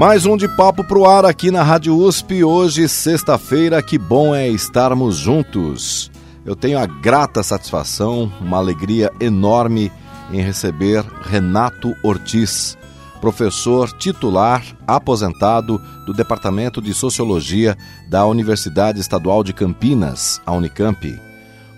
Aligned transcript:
Mais 0.00 0.24
um 0.24 0.34
de 0.34 0.48
papo 0.48 0.82
pro 0.82 1.04
ar 1.04 1.26
aqui 1.26 1.50
na 1.50 1.62
Rádio 1.62 1.94
USP, 1.94 2.42
hoje, 2.42 2.88
sexta-feira. 2.88 3.82
Que 3.82 3.98
bom 3.98 4.34
é 4.34 4.48
estarmos 4.48 5.18
juntos. 5.18 6.10
Eu 6.42 6.56
tenho 6.56 6.78
a 6.78 6.86
grata 6.86 7.42
satisfação, 7.42 8.32
uma 8.40 8.56
alegria 8.56 9.12
enorme 9.20 9.92
em 10.32 10.40
receber 10.40 11.04
Renato 11.24 11.94
Ortiz, 12.02 12.78
professor 13.20 13.92
titular 13.92 14.64
aposentado 14.86 15.78
do 16.06 16.14
Departamento 16.14 16.80
de 16.80 16.94
Sociologia 16.94 17.76
da 18.08 18.24
Universidade 18.24 18.98
Estadual 18.98 19.44
de 19.44 19.52
Campinas, 19.52 20.40
a 20.46 20.52
Unicamp. 20.52 21.29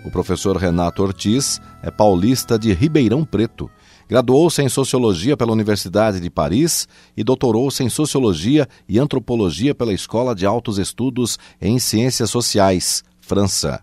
O 0.05 0.11
professor 0.11 0.57
Renato 0.57 1.03
Ortiz 1.03 1.61
é 1.83 1.91
paulista 1.91 2.59
de 2.59 2.73
Ribeirão 2.73 3.25
Preto 3.25 3.71
Graduou-se 4.13 4.61
em 4.61 4.69
Sociologia 4.69 5.39
pela 5.39 5.53
Universidade 5.53 6.21
de 6.21 6.29
Paris 6.29 6.87
e 7.17 7.25
doutorou-se 7.25 7.83
em 7.83 7.89
Sociologia 7.89 8.69
e 8.87 8.99
Antropologia 8.99 9.75
pela 9.75 9.91
Escola 9.91 10.35
de 10.35 10.45
Altos 10.45 10.77
Estudos 10.77 11.39
em 11.59 11.79
Ciências 11.79 12.29
Sociais, 12.29 13.03
França. 13.23 13.83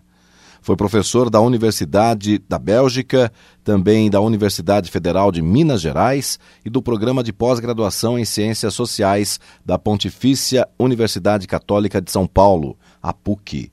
Foi 0.62 0.76
professor 0.76 1.30
da 1.30 1.40
Universidade 1.40 2.38
da 2.48 2.60
Bélgica, 2.60 3.32
também 3.64 4.08
da 4.08 4.20
Universidade 4.20 4.88
Federal 4.88 5.32
de 5.32 5.42
Minas 5.42 5.80
Gerais 5.80 6.38
e 6.64 6.70
do 6.70 6.80
Programa 6.80 7.24
de 7.24 7.32
Pós-Graduação 7.32 8.16
em 8.16 8.24
Ciências 8.24 8.72
Sociais 8.72 9.40
da 9.66 9.80
Pontifícia 9.80 10.68
Universidade 10.78 11.48
Católica 11.48 12.00
de 12.00 12.08
São 12.08 12.28
Paulo, 12.28 12.78
a 13.02 13.12
PUC. 13.12 13.72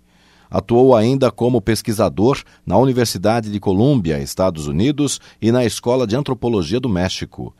Atuou 0.50 0.96
ainda 0.96 1.30
como 1.32 1.62
pesquisador 1.62 2.42
na 2.66 2.78
Universidade 2.78 3.52
de 3.52 3.60
Colômbia, 3.60 4.20
Estados 4.20 4.68
Unidos, 4.68 5.20
e 5.42 5.52
na 5.52 5.66
Escola 5.66 6.08
de 6.08 6.16
Antropologia 6.16 6.80
do 6.80 6.90
México. 6.90 7.54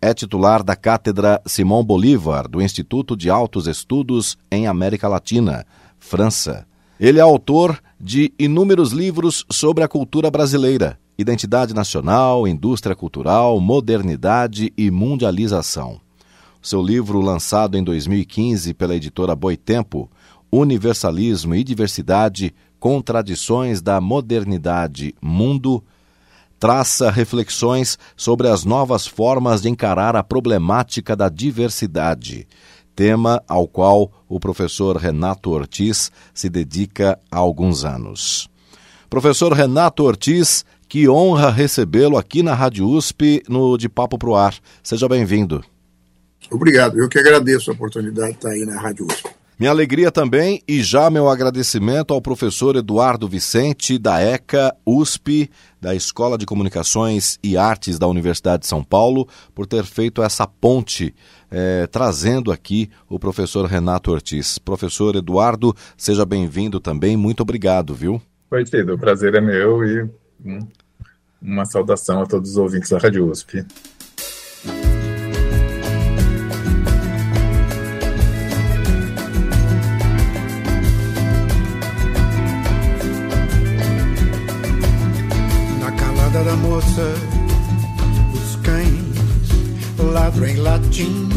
É 0.00 0.12
titular 0.12 0.62
da 0.62 0.76
Cátedra 0.76 1.40
Simão 1.46 1.82
Bolívar, 1.82 2.46
do 2.46 2.60
Instituto 2.60 3.16
de 3.16 3.30
Altos 3.30 3.66
Estudos 3.66 4.36
em 4.50 4.66
América 4.66 5.08
Latina, 5.08 5.64
França. 5.98 6.66
Ele 7.00 7.18
é 7.18 7.22
autor 7.22 7.80
de 7.98 8.32
inúmeros 8.38 8.92
livros 8.92 9.46
sobre 9.50 9.82
a 9.82 9.88
cultura 9.88 10.30
brasileira, 10.30 10.98
identidade 11.16 11.72
nacional, 11.72 12.46
indústria 12.46 12.94
cultural, 12.94 13.58
modernidade 13.58 14.72
e 14.76 14.90
mundialização. 14.90 16.00
Seu 16.60 16.82
livro, 16.82 17.20
lançado 17.20 17.76
em 17.76 17.82
2015 17.82 18.74
pela 18.74 18.94
editora 18.94 19.34
Boitempo, 19.34 20.10
Universalismo 20.54 21.52
e 21.56 21.64
Diversidade, 21.64 22.54
Contradições 22.78 23.82
da 23.82 24.00
Modernidade 24.00 25.12
Mundo, 25.20 25.82
traça 26.60 27.10
reflexões 27.10 27.98
sobre 28.16 28.46
as 28.46 28.64
novas 28.64 29.04
formas 29.04 29.62
de 29.62 29.68
encarar 29.68 30.14
a 30.14 30.22
problemática 30.22 31.16
da 31.16 31.28
diversidade, 31.28 32.46
tema 32.94 33.42
ao 33.48 33.66
qual 33.66 34.12
o 34.28 34.38
professor 34.38 34.96
Renato 34.96 35.50
Ortiz 35.50 36.12
se 36.32 36.48
dedica 36.48 37.18
há 37.32 37.38
alguns 37.38 37.84
anos. 37.84 38.48
Professor 39.10 39.52
Renato 39.52 40.04
Ortiz, 40.04 40.64
que 40.88 41.08
honra 41.08 41.50
recebê-lo 41.50 42.16
aqui 42.16 42.44
na 42.44 42.54
Rádio 42.54 42.88
USP 42.88 43.42
no 43.48 43.76
De 43.76 43.88
Papo 43.88 44.16
Pro 44.16 44.36
Ar. 44.36 44.54
Seja 44.84 45.08
bem-vindo. 45.08 45.64
Obrigado, 46.48 46.96
eu 46.96 47.08
que 47.08 47.18
agradeço 47.18 47.72
a 47.72 47.74
oportunidade 47.74 48.30
de 48.30 48.36
estar 48.36 48.50
aí 48.50 48.64
na 48.64 48.80
Rádio 48.80 49.04
USP. 49.06 49.43
Minha 49.56 49.70
alegria 49.70 50.10
também 50.10 50.60
e 50.66 50.82
já 50.82 51.08
meu 51.08 51.28
agradecimento 51.28 52.12
ao 52.12 52.20
professor 52.20 52.74
Eduardo 52.74 53.28
Vicente, 53.28 53.98
da 53.98 54.20
ECA 54.20 54.74
USP, 54.84 55.48
da 55.80 55.94
Escola 55.94 56.36
de 56.36 56.44
Comunicações 56.44 57.38
e 57.40 57.56
Artes 57.56 57.96
da 57.96 58.08
Universidade 58.08 58.62
de 58.62 58.66
São 58.66 58.82
Paulo, 58.82 59.28
por 59.54 59.64
ter 59.64 59.84
feito 59.84 60.24
essa 60.24 60.44
ponte, 60.44 61.14
eh, 61.52 61.86
trazendo 61.86 62.50
aqui 62.50 62.90
o 63.08 63.16
professor 63.16 63.66
Renato 63.66 64.10
Ortiz. 64.10 64.58
Professor 64.58 65.14
Eduardo, 65.14 65.72
seja 65.96 66.26
bem-vindo 66.26 66.80
também, 66.80 67.16
muito 67.16 67.40
obrigado, 67.42 67.94
viu? 67.94 68.20
Oi, 68.50 68.64
Tido, 68.64 68.94
o 68.94 68.98
prazer 68.98 69.36
é 69.36 69.40
meu 69.40 69.84
e 69.84 70.02
hum, 70.44 70.66
uma 71.40 71.64
saudação 71.64 72.22
a 72.22 72.26
todos 72.26 72.50
os 72.50 72.56
ouvintes 72.56 72.90
da 72.90 72.98
Rádio 72.98 73.30
USP. 73.30 73.64
Moça, 86.74 87.14
os 88.34 88.56
cães 88.56 90.02
ladram 90.12 90.44
em 90.44 90.56
latim. 90.56 91.28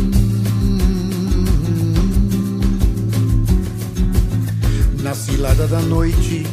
Na 5.03 5.13
cilada 5.13 5.67
da 5.67 5.79
noite, 5.81 6.43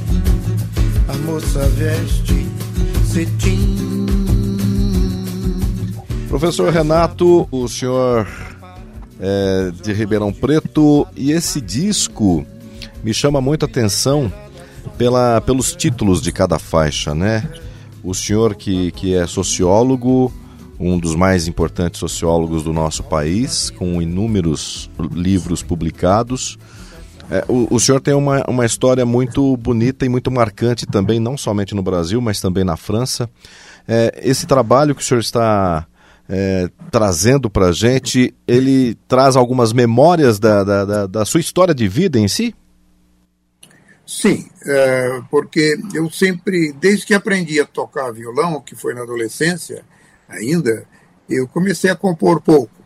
a 1.08 1.16
moça 1.26 1.60
veste 1.70 2.46
cetim. 3.06 4.06
Professor 6.28 6.70
Renato, 6.70 7.48
o 7.50 7.66
senhor 7.66 8.28
é 9.18 9.72
de 9.82 9.94
Ribeirão 9.94 10.30
Preto 10.30 11.06
e 11.16 11.32
esse 11.32 11.58
disco 11.58 12.44
me 13.02 13.14
chama 13.14 13.40
muita 13.40 13.64
atenção 13.64 14.30
pela, 14.98 15.40
pelos 15.40 15.74
títulos 15.74 16.20
de 16.20 16.30
cada 16.30 16.58
faixa, 16.58 17.14
né? 17.14 17.48
O 18.04 18.14
senhor 18.14 18.54
que, 18.54 18.92
que 18.92 19.14
é 19.14 19.26
sociólogo, 19.26 20.30
um 20.78 20.98
dos 20.98 21.14
mais 21.14 21.48
importantes 21.48 21.98
sociólogos 21.98 22.62
do 22.62 22.72
nosso 22.72 23.02
país, 23.02 23.70
com 23.70 24.02
inúmeros 24.02 24.90
livros 25.12 25.62
publicados. 25.62 26.58
É, 27.30 27.42
o, 27.48 27.74
o, 27.74 27.80
senhor 27.80 28.00
tem 28.00 28.12
uma, 28.12 28.44
uma 28.46 28.66
história 28.66 29.06
muito 29.06 29.56
bonita 29.56 30.04
e 30.04 30.08
muito 30.10 30.30
marcante 30.30 30.84
também, 30.84 31.18
não 31.18 31.38
somente 31.38 31.74
no 31.74 31.82
Brasil, 31.82 32.20
mas 32.20 32.40
também 32.40 32.62
na 32.62 32.76
França. 32.76 33.30
É, 33.88 34.20
esse 34.22 34.46
trabalho 34.46 34.94
que 34.94 35.00
o 35.00 35.04
senhor 35.04 35.20
está 35.20 35.86
é, 36.28 36.68
trazendo 36.90 37.48
para 37.48 37.68
a 37.68 37.72
gente, 37.72 38.34
ele 38.46 38.96
traz 39.08 39.36
algumas 39.36 39.72
memórias 39.72 40.38
da, 40.38 40.62
da, 40.62 40.84
da, 40.84 41.06
da 41.06 41.24
sua 41.24 41.40
história 41.40 41.74
de 41.74 41.88
vida 41.88 42.18
em 42.18 42.28
si? 42.28 42.54
Sim, 44.06 44.46
é, 44.66 45.22
porque 45.30 45.78
eu 45.94 46.10
sempre, 46.10 46.72
desde 46.72 47.06
que 47.06 47.14
aprendi 47.14 47.58
a 47.58 47.64
tocar 47.64 48.12
violão, 48.12 48.60
que 48.60 48.76
foi 48.76 48.92
na 48.92 49.02
adolescência 49.02 49.82
ainda, 50.28 50.86
eu 51.28 51.48
comecei 51.48 51.90
a 51.90 51.96
compor 51.96 52.40
pouco. 52.40 52.84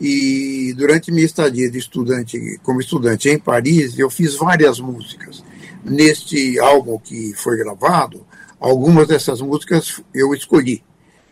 E 0.00 0.74
durante 0.76 1.12
minha 1.12 1.26
estadia 1.26 1.70
de 1.70 1.78
estudante, 1.78 2.58
como 2.62 2.80
estudante 2.80 3.28
em 3.28 3.38
Paris, 3.38 3.98
eu 3.98 4.10
fiz 4.10 4.36
várias 4.36 4.80
músicas. 4.80 5.44
Neste 5.84 6.58
álbum 6.58 6.98
que 6.98 7.34
foi 7.34 7.58
gravado, 7.58 8.26
algumas 8.58 9.06
dessas 9.06 9.40
músicas 9.40 10.02
eu 10.14 10.34
escolhi. 10.34 10.82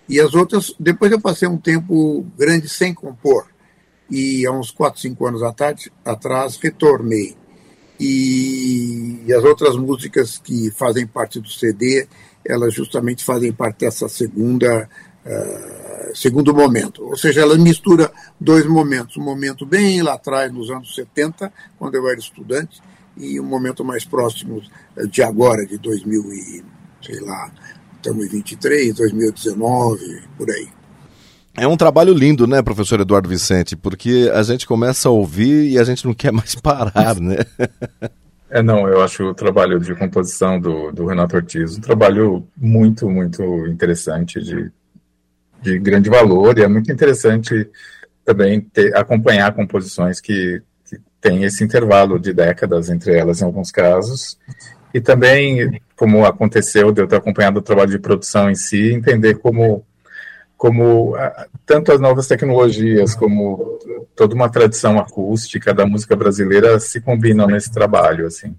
E 0.09 0.21
as 0.21 0.35
outras, 0.35 0.75
depois 0.79 1.11
eu 1.11 1.21
passei 1.21 1.49
um 1.49 1.57
tempo 1.57 2.27
grande 2.39 2.69
sem 2.69 2.93
compor. 2.93 3.47
E 4.11 4.47
há 4.47 4.53
uns 4.53 4.71
4, 4.71 5.01
5 5.01 5.27
anos 5.27 5.43
atrás, 5.43 6.59
retornei 6.63 7.35
e, 8.03 9.23
e 9.27 9.33
as 9.33 9.45
outras 9.45 9.77
músicas 9.77 10.39
que 10.39 10.71
fazem 10.73 11.07
parte 11.07 11.41
do 11.41 11.49
CD, 11.49 12.09
elas 12.45 12.75
justamente 12.75 13.25
fazem 13.25 13.53
parte 13.53 13.81
dessa 13.81 14.09
segunda 14.09 14.89
uh, 15.25 16.17
segundo 16.17 16.53
momento. 16.53 17.05
Ou 17.05 17.17
seja, 17.17 17.43
ela 17.43 17.57
mistura 17.57 18.11
dois 18.41 18.67
momentos, 18.67 19.17
um 19.17 19.23
momento 19.23 19.65
bem 19.65 20.03
lá 20.03 20.15
atrás, 20.15 20.53
nos 20.53 20.69
anos 20.69 20.95
70, 20.97 21.53
quando 21.79 21.95
eu 21.95 22.09
era 22.09 22.19
estudante, 22.19 22.83
e 23.17 23.39
um 23.39 23.45
momento 23.45 23.85
mais 23.85 24.05
próximo 24.05 24.61
de 25.09 25.23
agora, 25.23 25.65
de 25.65 25.79
2000 25.79 26.33
e, 26.33 26.65
sei 27.03 27.21
lá, 27.21 27.53
2023, 28.03 28.97
2019, 28.97 30.23
por 30.37 30.51
aí. 30.51 30.69
É 31.57 31.67
um 31.67 31.77
trabalho 31.77 32.15
lindo, 32.15 32.47
né, 32.47 32.63
professor 32.63 33.01
Eduardo 33.01 33.29
Vicente? 33.29 33.77
Porque 33.77 34.31
a 34.35 34.43
gente 34.43 34.67
começa 34.67 35.09
a 35.09 35.13
ouvir 35.13 35.71
e 35.71 35.79
a 35.79 35.85
gente 35.85 36.05
não 36.05 36.15
quer 36.15 36.33
mais 36.33 36.55
parar, 36.55 37.21
né? 37.21 37.37
É, 38.49 38.63
não, 38.63 38.87
eu 38.87 39.03
acho 39.03 39.25
o 39.25 39.35
trabalho 39.35 39.81
de 39.81 39.95
composição 39.95 40.61
do, 40.61 40.93
do 40.93 41.07
Renato 41.07 41.37
Ortiz 41.37 41.79
um 41.79 41.81
trabalho 41.81 42.47
muito, 42.57 43.09
muito 43.09 43.43
interessante 43.67 44.43
de 44.43 44.71
de 45.63 45.79
grande 45.79 46.11
valor 46.11 46.59
e 46.59 46.63
é 46.63 46.69
muito 46.69 46.91
interessante 46.91 47.69
também 48.25 48.61
ter, 48.61 48.95
acompanhar 48.97 49.55
composições 49.55 50.21
que, 50.21 50.61
que 50.85 50.99
têm 51.21 51.45
esse 51.45 51.63
intervalo 51.63 52.19
de 52.19 52.33
décadas 52.33 52.91
entre 52.91 53.17
elas 53.17 53.41
em 53.41 53.45
alguns 53.45 53.71
casos 53.71 54.37
e 54.93 55.01
também 55.01 55.81
como 55.97 56.27
aconteceu 56.27 56.93
de 56.93 57.01
eu 57.01 57.07
ter 57.07 57.17
acompanhado 57.17 57.61
o 57.61 57.63
trabalho 57.63 57.91
de 57.91 57.99
produção 57.99 58.51
em 58.51 58.55
si 58.55 58.93
entender 58.93 59.39
como 59.39 59.87
como 60.63 61.15
tanto 61.67 61.91
as 61.91 61.99
novas 61.99 62.29
tecnologias 62.29 63.17
como 63.17 63.81
toda 64.15 64.33
uma 64.33 64.49
tradição 64.49 64.97
acústica 64.97 65.75
da 65.75 65.85
música 65.85 66.15
brasileira 66.15 66.79
se 66.79 67.01
combinam 67.01 67.49
nesse 67.49 67.73
trabalho 67.73 68.29
assim 68.29 68.55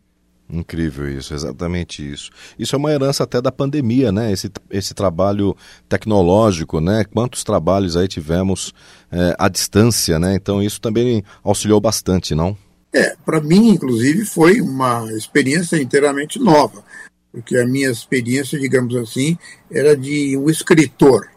Incrível 0.49 1.09
isso, 1.09 1.33
exatamente 1.33 2.07
isso. 2.07 2.29
Isso 2.59 2.75
é 2.75 2.77
uma 2.77 2.91
herança 2.91 3.23
até 3.23 3.41
da 3.41 3.51
pandemia, 3.51 4.11
né? 4.11 4.31
Esse, 4.31 4.51
esse 4.69 4.93
trabalho 4.93 5.55
tecnológico, 5.87 6.81
né? 6.81 7.05
Quantos 7.05 7.43
trabalhos 7.43 7.95
aí 7.95 8.07
tivemos 8.07 8.73
é, 9.09 9.33
à 9.39 9.47
distância, 9.47 10.19
né? 10.19 10.35
Então 10.35 10.61
isso 10.61 10.81
também 10.81 11.23
auxiliou 11.41 11.79
bastante, 11.79 12.35
não? 12.35 12.55
É, 12.93 13.15
para 13.25 13.41
mim, 13.41 13.69
inclusive, 13.69 14.25
foi 14.25 14.61
uma 14.61 15.09
experiência 15.13 15.81
inteiramente 15.81 16.37
nova, 16.37 16.83
porque 17.31 17.57
a 17.57 17.65
minha 17.65 17.89
experiência, 17.89 18.59
digamos 18.59 18.95
assim, 18.97 19.37
era 19.71 19.97
de 19.97 20.37
um 20.37 20.49
escritor. 20.49 21.32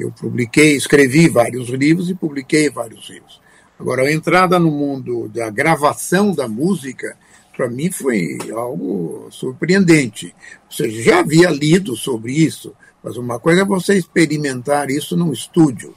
Eu 0.00 0.10
publiquei, 0.10 0.76
escrevi 0.76 1.28
vários 1.28 1.68
livros 1.68 2.08
e 2.08 2.14
publiquei 2.14 2.70
vários 2.70 3.10
livros. 3.10 3.38
Agora, 3.78 4.02
a 4.02 4.12
entrada 4.12 4.58
no 4.58 4.70
mundo 4.70 5.28
da 5.28 5.50
gravação 5.50 6.32
da 6.32 6.48
música 6.48 7.16
para 7.54 7.68
mim 7.68 7.90
foi 7.90 8.38
algo 8.52 9.28
surpreendente. 9.30 10.34
Você 10.70 10.88
já 10.90 11.20
havia 11.20 11.50
lido 11.50 11.94
sobre 11.94 12.32
isso, 12.32 12.74
mas 13.02 13.18
uma 13.18 13.38
coisa 13.38 13.60
é 13.60 13.64
você 13.64 13.98
experimentar 13.98 14.88
isso 14.88 15.14
num 15.16 15.32
estúdio. 15.32 15.94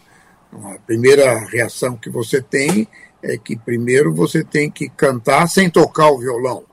A 0.51 0.77
primeira 0.85 1.39
reação 1.45 1.95
que 1.95 2.09
você 2.09 2.41
tem 2.41 2.85
é 3.21 3.37
que 3.37 3.55
primeiro 3.55 4.13
você 4.13 4.43
tem 4.43 4.69
que 4.69 4.89
cantar 4.89 5.47
sem 5.47 5.69
tocar 5.69 6.11
o 6.11 6.19
violão. 6.19 6.65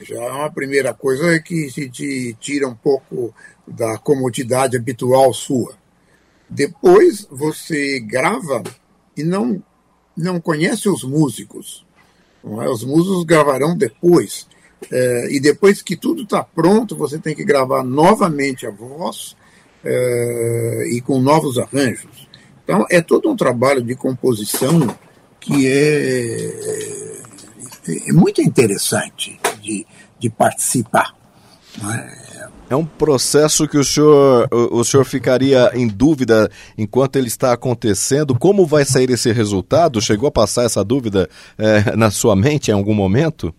Já 0.00 0.22
é 0.22 0.30
uma 0.30 0.50
primeira 0.50 0.92
coisa 0.92 1.40
que 1.40 1.70
se 1.70 1.88
te 1.88 2.36
tira 2.38 2.68
um 2.68 2.74
pouco 2.74 3.34
da 3.66 3.96
comodidade 3.96 4.76
habitual 4.76 5.32
sua. 5.32 5.74
Depois 6.48 7.26
você 7.30 8.00
grava 8.00 8.62
e 9.16 9.22
não, 9.22 9.62
não 10.16 10.40
conhece 10.40 10.88
os 10.88 11.04
músicos. 11.04 11.86
É? 12.44 12.68
Os 12.68 12.84
músicos 12.84 13.24
gravarão 13.24 13.76
depois. 13.76 14.46
É, 14.90 15.28
e 15.30 15.40
depois 15.40 15.82
que 15.82 15.96
tudo 15.96 16.22
está 16.22 16.42
pronto, 16.42 16.96
você 16.96 17.18
tem 17.18 17.34
que 17.34 17.44
gravar 17.44 17.82
novamente 17.82 18.66
a 18.66 18.70
voz 18.70 19.36
é, 19.84 20.84
e 20.92 21.00
com 21.00 21.20
novos 21.20 21.58
arranjos. 21.58 22.28
Então, 22.64 22.86
é 22.90 23.00
todo 23.00 23.30
um 23.30 23.36
trabalho 23.36 23.82
de 23.82 23.94
composição 23.94 24.94
que 25.40 25.66
é, 25.66 27.22
é 28.08 28.12
muito 28.12 28.42
interessante 28.42 29.38
de, 29.60 29.86
de 30.18 30.30
participar. 30.30 31.16
É? 32.70 32.76
Um 32.76 32.84
processo 32.84 33.66
que 33.66 33.78
o 33.78 33.84
senhor, 33.84 34.48
o, 34.52 34.80
o, 34.80 34.84
senhor 34.84 35.04
ficaria 35.04 35.70
em 35.74 35.88
dúvida 35.88 36.50
enquanto 36.76 37.16
ele 37.16 37.28
está 37.28 37.52
acontecendo. 37.52 38.38
Como 38.38 38.66
vai 38.66 38.84
sair 38.84 39.10
esse 39.10 39.32
resultado? 39.32 40.00
Chegou 40.00 40.28
a 40.28 40.32
passar 40.32 40.64
essa 40.64 40.84
dúvida 40.84 41.28
é, 41.56 41.94
na 41.96 42.10
sua 42.10 42.36
mente 42.36 42.70
em 42.70 42.74
algum 42.74 42.94
momento? 42.94 43.54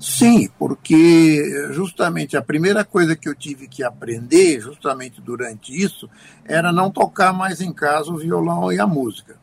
Sim, 0.00 0.48
porque 0.58 1.42
justamente 1.72 2.36
a 2.36 2.42
primeira 2.42 2.84
coisa 2.84 3.16
que 3.16 3.28
eu 3.28 3.34
tive 3.34 3.66
que 3.66 3.82
aprender, 3.82 4.60
justamente 4.60 5.20
durante 5.20 5.72
isso, 5.72 6.08
era 6.44 6.72
não 6.72 6.90
tocar 6.90 7.32
mais 7.32 7.60
em 7.60 7.72
casa 7.72 8.10
o 8.10 8.16
violão 8.16 8.72
e 8.72 8.78
a 8.78 8.86
música. 8.86 9.36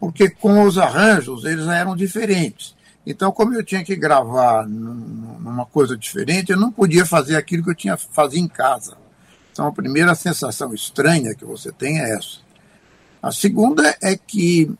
Porque 0.00 0.30
com 0.30 0.62
os 0.62 0.78
arranjos 0.78 1.44
eles 1.44 1.66
eram 1.66 1.94
diferentes. 1.94 2.75
Então, 3.06 3.30
como 3.30 3.54
eu 3.54 3.64
tinha 3.64 3.84
que 3.84 3.94
gravar 3.94 4.66
numa 4.66 5.64
coisa 5.64 5.96
diferente, 5.96 6.50
eu 6.50 6.58
não 6.58 6.72
podia 6.72 7.06
fazer 7.06 7.36
aquilo 7.36 7.62
que 7.62 7.70
eu 7.70 7.74
tinha 7.74 7.96
fazer 7.96 8.38
em 8.38 8.48
casa. 8.48 8.96
Então, 9.52 9.68
a 9.68 9.72
primeira 9.72 10.12
sensação 10.16 10.74
estranha 10.74 11.34
que 11.34 11.44
você 11.44 11.70
tem 11.70 12.00
é 12.00 12.16
essa. 12.16 12.40
A 13.22 13.30
segunda 13.30 13.96
é 14.02 14.16
que 14.16 14.70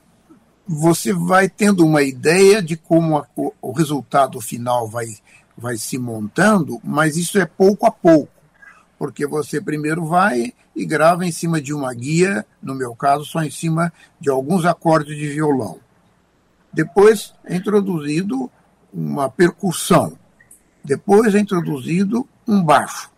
você 0.66 1.12
vai 1.12 1.48
tendo 1.48 1.86
uma 1.86 2.02
ideia 2.02 2.60
de 2.60 2.76
como 2.76 3.16
a, 3.16 3.26
o, 3.36 3.52
o 3.62 3.72
resultado 3.72 4.40
final 4.40 4.88
vai, 4.88 5.06
vai 5.56 5.76
se 5.76 5.96
montando, 5.96 6.80
mas 6.82 7.16
isso 7.16 7.38
é 7.38 7.46
pouco 7.46 7.86
a 7.86 7.90
pouco, 7.92 8.32
porque 8.98 9.24
você 9.24 9.60
primeiro 9.60 10.04
vai 10.04 10.52
e 10.74 10.84
grava 10.84 11.24
em 11.24 11.30
cima 11.30 11.60
de 11.60 11.72
uma 11.72 11.94
guia, 11.94 12.44
no 12.60 12.74
meu 12.74 12.94
caso, 12.96 13.24
só 13.24 13.42
em 13.42 13.50
cima 13.50 13.92
de 14.20 14.28
alguns 14.28 14.64
acordes 14.64 15.16
de 15.16 15.28
violão. 15.28 15.78
Depois 16.76 17.32
é 17.46 17.56
introduzido 17.56 18.50
uma 18.92 19.30
percussão. 19.30 20.18
Depois 20.84 21.34
é 21.34 21.38
introduzido 21.38 22.28
um 22.46 22.62
baixo. 22.62 23.10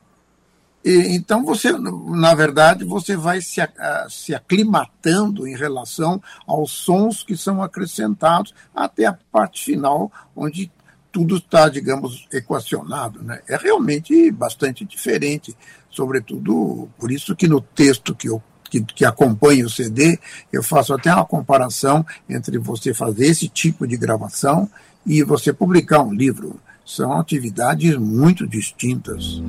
E, 0.85 1.17
então 1.17 1.45
você, 1.45 1.73
na 1.73 2.37
verdade, 2.37 2.85
você 2.85 3.17
vai 3.17 3.41
se, 3.41 3.61
se 4.09 4.33
aclimatando 4.33 5.45
em 5.45 5.57
relação 5.57 6.23
aos 6.47 6.71
sons 6.71 7.25
que 7.25 7.37
são 7.37 7.61
acrescentados 7.61 8.55
até 8.73 9.07
a 9.07 9.19
parte 9.33 9.65
final, 9.65 10.13
onde 10.37 10.71
tudo 11.11 11.39
está, 11.39 11.69
digamos, 11.69 12.29
equacionado. 12.33 13.25
Né? 13.25 13.43
É 13.49 13.57
realmente 13.57 14.31
bastante 14.31 14.85
diferente, 14.85 15.53
sobretudo 15.91 16.89
por 16.97 17.11
isso 17.11 17.35
que 17.35 17.49
no 17.49 17.61
texto 17.61 18.15
que 18.15 18.29
eu 18.29 18.41
que, 18.69 18.81
que 18.83 19.05
acompanha 19.05 19.67
o 19.67 19.71
CD, 19.71 20.19
eu 20.53 20.63
faço 20.63 20.93
até 20.95 21.13
uma 21.13 21.25
comparação 21.25 22.05
entre 22.29 22.59
você 22.59 22.93
fazer 22.93 23.27
esse 23.27 23.49
tipo 23.49 23.87
de 23.87 23.97
gravação 23.97 24.69
e 25.07 25.23
você 25.23 25.53
publicar 25.53 26.03
um 26.03 26.13
livro. 26.13 26.61
São 26.85 27.13
atividades 27.19 27.97
muito 27.97 28.47
distintas. 28.47 29.43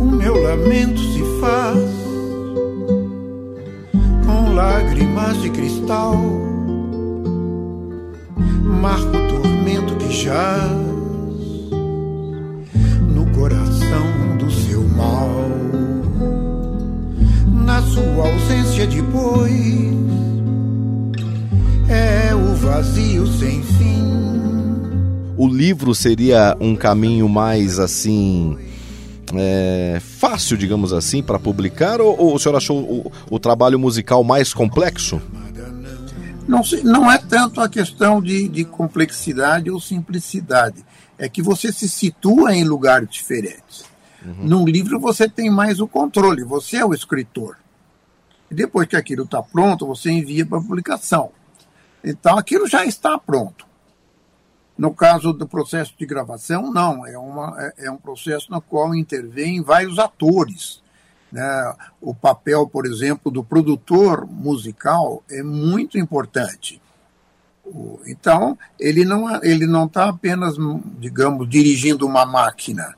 O 0.00 0.04
meu 0.04 0.34
lamento 0.42 0.98
se 0.98 1.20
faz 1.40 1.78
com 4.24 4.54
lágrimas 4.54 5.40
de 5.42 5.50
cristal, 5.50 6.16
marco 8.80 9.16
o 9.16 9.28
tormento 9.28 9.96
que 9.96 10.12
jaz 10.12 10.70
no 13.14 13.26
coração 13.34 14.36
do 14.38 14.50
seu 14.50 14.82
mal 14.88 15.55
sua 17.96 18.28
ausência 18.30 18.86
depois 18.86 19.56
é 21.88 22.34
o 22.34 22.54
vazio 22.56 23.26
sem 23.26 23.62
fim. 23.62 24.04
O 25.34 25.48
livro 25.48 25.94
seria 25.94 26.54
um 26.60 26.76
caminho 26.76 27.26
mais 27.26 27.78
assim 27.78 28.58
é, 29.34 29.98
fácil, 29.98 30.58
digamos 30.58 30.92
assim, 30.92 31.22
para 31.22 31.38
publicar 31.38 32.02
ou, 32.02 32.14
ou, 32.20 32.34
o 32.34 32.38
senhor 32.38 32.54
achou 32.54 32.80
o, 32.80 33.12
o 33.30 33.38
trabalho 33.38 33.78
musical 33.78 34.22
mais 34.22 34.52
complexo? 34.52 35.18
Não, 36.46 36.60
não 36.84 37.10
é 37.10 37.16
tanto 37.16 37.62
a 37.62 37.68
questão 37.68 38.20
de, 38.20 38.46
de 38.46 38.64
complexidade 38.66 39.70
ou 39.70 39.80
simplicidade, 39.80 40.84
é 41.18 41.30
que 41.30 41.40
você 41.40 41.72
se 41.72 41.88
situa 41.88 42.54
em 42.54 42.62
lugares 42.62 43.08
diferentes. 43.08 43.86
Uhum. 44.22 44.34
Num 44.40 44.66
livro 44.66 45.00
você 45.00 45.26
tem 45.26 45.48
mais 45.48 45.80
o 45.80 45.88
controle, 45.88 46.44
você 46.44 46.76
é 46.76 46.84
o 46.84 46.92
escritor. 46.92 47.56
E 48.50 48.54
depois 48.54 48.86
que 48.86 48.96
aquilo 48.96 49.24
está 49.24 49.42
pronto, 49.42 49.86
você 49.86 50.10
envia 50.10 50.46
para 50.46 50.60
publicação. 50.60 51.32
Então 52.02 52.38
aquilo 52.38 52.66
já 52.66 52.84
está 52.84 53.18
pronto. 53.18 53.66
No 54.78 54.92
caso 54.92 55.32
do 55.32 55.48
processo 55.48 55.94
de 55.98 56.04
gravação, 56.04 56.70
não, 56.70 57.06
é, 57.06 57.16
uma, 57.16 57.56
é, 57.58 57.86
é 57.86 57.90
um 57.90 57.96
processo 57.96 58.50
no 58.50 58.60
qual 58.60 58.94
intervêm 58.94 59.62
vários 59.62 59.98
atores. 59.98 60.82
Né? 61.32 61.74
O 62.00 62.14
papel, 62.14 62.68
por 62.68 62.86
exemplo, 62.86 63.32
do 63.32 63.42
produtor 63.42 64.26
musical 64.26 65.24
é 65.30 65.42
muito 65.42 65.98
importante. 65.98 66.80
Então, 68.06 68.56
ele 68.78 69.04
não 69.04 69.42
ele 69.42 69.66
não 69.66 69.86
está 69.86 70.08
apenas, 70.08 70.54
digamos, 70.98 71.48
dirigindo 71.48 72.06
uma 72.06 72.24
máquina 72.24 72.94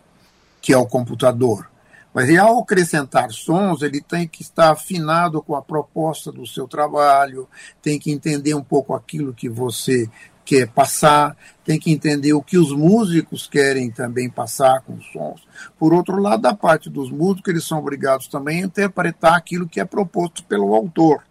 que 0.61 0.73
é 0.73 0.77
o 0.77 0.87
computador. 0.87 1.71
Mas 2.19 2.37
ao 2.37 2.59
acrescentar 2.59 3.31
sons, 3.31 3.81
ele 3.81 4.01
tem 4.01 4.27
que 4.27 4.43
estar 4.43 4.73
afinado 4.73 5.41
com 5.41 5.55
a 5.55 5.63
proposta 5.63 6.33
do 6.33 6.45
seu 6.45 6.67
trabalho, 6.67 7.49
tem 7.81 7.97
que 7.97 8.11
entender 8.11 8.55
um 8.55 8.63
pouco 8.65 8.93
aquilo 8.93 9.33
que 9.33 9.49
você 9.49 10.11
quer 10.45 10.67
passar, 10.67 11.37
tem 11.65 11.79
que 11.79 11.93
entender 11.93 12.33
o 12.33 12.43
que 12.43 12.59
os 12.59 12.73
músicos 12.73 13.47
querem 13.47 13.89
também 13.89 14.29
passar 14.29 14.81
com 14.81 14.95
os 14.95 15.07
sons. 15.13 15.47
Por 15.79 15.95
outro 15.95 16.21
lado, 16.21 16.43
da 16.43 16.53
parte 16.53 16.91
dos 16.91 17.09
músicos, 17.09 17.53
eles 17.53 17.65
são 17.65 17.79
obrigados 17.79 18.27
também 18.27 18.65
a 18.65 18.67
interpretar 18.67 19.37
aquilo 19.37 19.69
que 19.69 19.79
é 19.79 19.85
proposto 19.85 20.43
pelo 20.43 20.75
autor. 20.75 21.23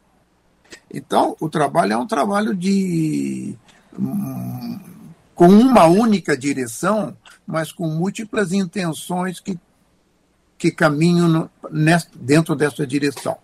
Então, 0.89 1.35
o 1.41 1.49
trabalho 1.49 1.91
é 1.91 1.97
um 1.97 2.07
trabalho 2.07 2.55
de. 2.55 3.57
Hum, 3.99 4.79
com 5.35 5.49
uma 5.49 5.85
única 5.85 6.35
direção, 6.35 7.15
mas 7.45 7.73
com 7.73 7.87
múltiplas 7.87 8.53
intenções 8.53 9.39
que, 9.39 9.59
que 10.57 10.71
caminham 10.71 11.27
no, 11.27 11.49
dentro 12.15 12.55
dessa 12.55 12.85
direção. 12.85 13.37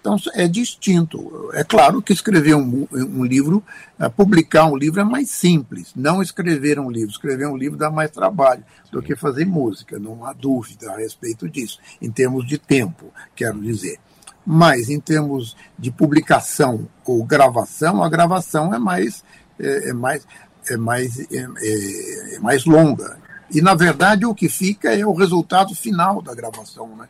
Então 0.00 0.16
é 0.34 0.46
distinto. 0.46 1.50
É 1.52 1.64
claro 1.64 2.00
que 2.00 2.12
escrever 2.12 2.54
um, 2.54 2.86
um 2.90 3.24
livro, 3.24 3.62
uh, 4.00 4.10
publicar 4.10 4.64
um 4.66 4.76
livro 4.76 5.00
é 5.00 5.04
mais 5.04 5.30
simples. 5.30 5.92
Não 5.94 6.22
escrever 6.22 6.78
um 6.78 6.90
livro. 6.90 7.10
Escrever 7.10 7.46
um 7.46 7.56
livro 7.56 7.76
dá 7.76 7.90
mais 7.90 8.10
trabalho 8.10 8.64
do 8.90 9.02
que 9.02 9.16
fazer 9.16 9.44
música, 9.44 9.98
não 9.98 10.24
há 10.24 10.32
dúvida 10.32 10.90
a 10.92 10.96
respeito 10.96 11.48
disso, 11.48 11.78
em 12.00 12.10
termos 12.10 12.46
de 12.46 12.56
tempo, 12.58 13.12
quero 13.36 13.60
dizer. 13.60 13.98
Mas 14.46 14.88
em 14.88 14.98
termos 14.98 15.54
de 15.78 15.90
publicação 15.90 16.88
ou 17.04 17.22
gravação, 17.22 18.02
a 18.02 18.08
gravação 18.08 18.74
é 18.74 18.78
mais, 18.78 19.22
é, 19.58 19.90
é 19.90 19.92
mais, 19.92 20.26
é 20.70 20.76
mais, 20.76 21.18
é, 21.18 21.26
é, 21.34 22.36
é 22.36 22.38
mais 22.38 22.64
longa. 22.64 23.18
E, 23.50 23.62
na 23.62 23.74
verdade, 23.74 24.26
o 24.26 24.34
que 24.34 24.48
fica 24.48 24.94
é 24.94 25.04
o 25.04 25.14
resultado 25.14 25.74
final 25.74 26.20
da 26.20 26.34
gravação. 26.34 26.94
Né? 26.96 27.08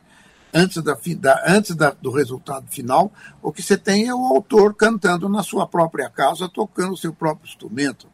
Antes, 0.54 0.82
da, 0.82 0.96
da 1.18 1.44
antes 1.46 1.74
da, 1.74 1.90
do 1.90 2.10
resultado 2.10 2.66
final, 2.70 3.12
o 3.42 3.52
que 3.52 3.62
você 3.62 3.76
tem 3.76 4.06
é 4.06 4.14
o 4.14 4.26
autor 4.26 4.74
cantando 4.74 5.28
na 5.28 5.42
sua 5.42 5.66
própria 5.66 6.08
casa, 6.08 6.48
tocando 6.48 6.92
o 6.92 6.96
seu 6.96 7.12
próprio 7.12 7.48
instrumento, 7.48 8.06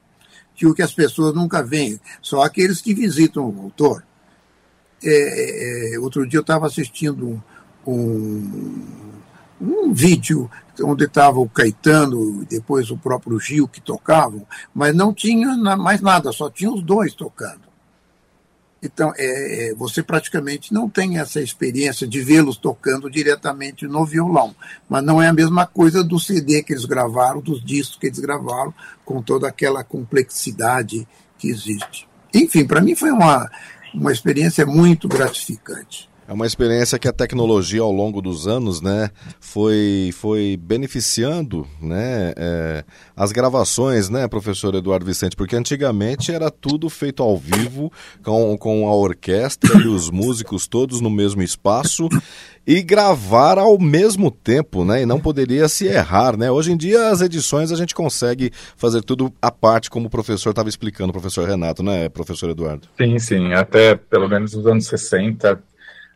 que 0.54 0.66
o 0.66 0.75
que 0.75 0.83
as 0.83 0.93
pessoas 0.93 1.35
nunca 1.35 1.62
veem, 1.62 2.00
só 2.23 2.43
aqueles 2.43 2.81
que 2.81 2.95
visitam 2.95 3.49
o 3.49 3.62
autor. 3.62 4.04
É, 5.02 5.95
é, 5.95 5.99
outro 5.99 6.26
dia 6.26 6.38
eu 6.38 6.43
estava 6.43 6.66
assistindo 6.66 7.43
um, 7.87 8.87
um 9.61 9.93
vídeo 9.93 10.50
onde 10.83 11.04
estava 11.04 11.38
o 11.38 11.49
Caetano 11.49 12.43
e 12.43 12.47
depois 12.47 12.90
o 12.90 12.97
próprio 12.97 13.38
Gil 13.38 13.69
que 13.69 13.81
tocavam, 13.81 14.47
mas 14.75 14.95
não 14.95 15.12
tinha 15.12 15.57
mais 15.76 16.00
nada, 16.00 16.33
só 16.33 16.49
tinha 16.49 16.73
os 16.73 16.83
dois 16.83 17.14
tocando. 17.14 17.74
Então, 18.87 19.12
é, 19.17 19.71
é, 19.71 19.75
você 19.75 20.03
praticamente 20.03 20.73
não 20.73 20.88
tem 20.88 21.19
essa 21.19 21.41
experiência 21.41 22.07
de 22.07 22.21
vê-los 22.21 22.57
tocando 22.57 23.11
diretamente 23.11 23.87
no 23.87 24.05
violão. 24.05 24.55
Mas 24.88 25.03
não 25.03 25.21
é 25.21 25.29
a 25.29 25.33
mesma 25.33 25.67
coisa 25.67 26.05
do 26.05 26.21
CD 26.21 26.62
que 26.62 26.73
eles 26.73 26.85
gravaram, 26.85 27.41
dos 27.41 27.64
discos 27.64 27.97
que 27.97 28.07
eles 28.07 28.19
gravaram, 28.19 28.73
com 29.05 29.23
toda 29.23 29.49
aquela 29.49 29.83
complexidade 29.83 31.07
que 31.38 31.49
existe. 31.49 32.09
Enfim, 32.33 32.67
para 32.67 32.81
mim 32.81 32.95
foi 32.95 33.11
uma, 33.11 33.50
uma 33.95 34.12
experiência 34.12 34.67
muito 34.67 35.09
gratificante. 35.09 36.09
É 36.26 36.33
uma 36.33 36.47
experiência 36.47 36.99
que 36.99 37.07
a 37.07 37.12
tecnologia 37.12 37.83
ao 37.83 37.93
longo 37.93 38.23
dos 38.23 38.49
anos, 38.49 38.81
né, 38.81 39.11
foi, 39.38 40.11
foi 40.14 40.59
beneficiando, 40.59 41.66
né, 41.81 42.33
é, 42.35 42.85
as 43.14 43.31
gravações, 43.31 44.09
né, 44.09 44.26
professor 44.26 44.75
Eduardo 44.75 45.04
Vicente, 45.04 45.37
porque 45.37 45.54
antigamente 45.54 46.33
era 46.33 46.50
tudo 46.50 46.88
feito 46.88 47.23
ao 47.23 47.37
vivo, 47.37 47.93
com, 48.23 48.57
com 48.57 48.88
a 48.88 48.95
orquestra 48.95 49.78
e 49.83 49.87
os 49.87 50.11
músicos 50.11 50.66
todos 50.66 51.02
no 51.02 51.11
mesmo 51.11 51.43
espaço 51.43 52.09
e 52.66 52.81
gravar 52.83 53.59
ao 53.59 53.78
mesmo 53.78 54.31
tempo, 54.31 54.83
né, 54.83 55.02
e 55.02 55.07
não 55.07 55.21
poderia 55.21 55.69
se 55.69 55.87
errar, 55.87 56.38
né. 56.38 56.50
Hoje 56.50 56.73
em 56.73 56.76
dia 56.76 57.11
as 57.11 57.21
edições 57.21 57.71
a 57.71 57.76
gente 57.76 57.95
consegue 57.95 58.50
fazer 58.78 59.02
tudo 59.02 59.31
à 59.43 59.50
parte, 59.50 59.90
como 59.90 60.07
o 60.07 60.11
professor 60.11 60.50
estava 60.50 60.71
explicando, 60.71 61.11
o 61.11 61.12
professor 61.12 61.47
Renato, 61.47 61.83
né, 61.83 62.09
professor 62.09 62.49
Eduardo? 62.49 62.88
Sim, 62.97 63.19
sim, 63.19 63.52
até 63.52 63.95
pelo 63.95 64.26
menos 64.26 64.54
nos 64.54 64.66
anos 64.66 64.87
60 64.87 65.74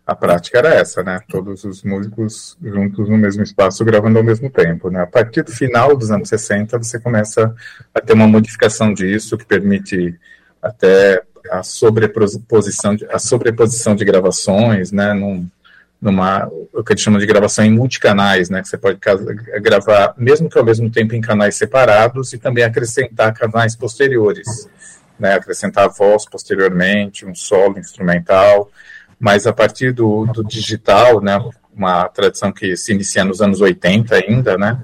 a 0.08 0.16
prática 0.16 0.56
era 0.56 0.70
essa, 0.70 1.02
né? 1.02 1.20
Todos 1.28 1.64
os 1.64 1.82
músicos 1.82 2.56
juntos 2.62 3.10
no 3.10 3.18
mesmo 3.18 3.42
espaço 3.42 3.84
gravando 3.84 4.16
ao 4.16 4.24
mesmo 4.24 4.48
tempo, 4.48 4.88
né? 4.88 5.02
A 5.02 5.06
partir 5.06 5.42
do 5.42 5.52
final 5.52 5.94
dos 5.94 6.10
anos 6.10 6.30
60 6.30 6.78
você 6.78 6.98
começa 6.98 7.54
a 7.94 8.00
ter 8.00 8.14
uma 8.14 8.26
modificação 8.26 8.94
disso 8.94 9.36
que 9.36 9.44
permite 9.44 10.18
até 10.62 11.22
a 11.50 11.62
sobreposição 11.62 12.96
de, 12.96 13.04
a 13.10 13.18
sobreposição 13.18 13.94
de 13.94 14.02
gravações, 14.02 14.90
né? 14.92 15.12
Num, 15.12 15.46
numa 16.00 16.50
o 16.72 16.82
que 16.82 16.94
eles 16.94 17.02
chamam 17.02 17.20
de 17.20 17.26
gravação 17.26 17.66
em 17.66 17.70
multicanais, 17.70 18.48
né? 18.48 18.62
Que 18.62 18.68
você 18.68 18.78
pode 18.78 18.98
gravar 19.60 20.14
mesmo 20.16 20.48
que 20.48 20.58
ao 20.58 20.64
mesmo 20.64 20.88
tempo 20.90 21.14
em 21.14 21.20
canais 21.20 21.56
separados 21.56 22.32
e 22.32 22.38
também 22.38 22.64
acrescentar 22.64 23.34
canais 23.34 23.76
posteriores, 23.76 24.48
né? 25.20 25.34
Acrescentar 25.34 25.90
voz 25.90 26.24
posteriormente, 26.24 27.26
um 27.26 27.34
solo 27.34 27.78
instrumental 27.78 28.70
mas 29.18 29.46
a 29.46 29.52
partir 29.52 29.92
do, 29.92 30.26
do 30.26 30.44
digital, 30.44 31.20
né, 31.20 31.38
uma 31.74 32.08
tradição 32.08 32.52
que 32.52 32.76
se 32.76 32.92
inicia 32.92 33.24
nos 33.24 33.40
anos 33.40 33.60
80 33.60 34.14
ainda, 34.14 34.56
né, 34.56 34.78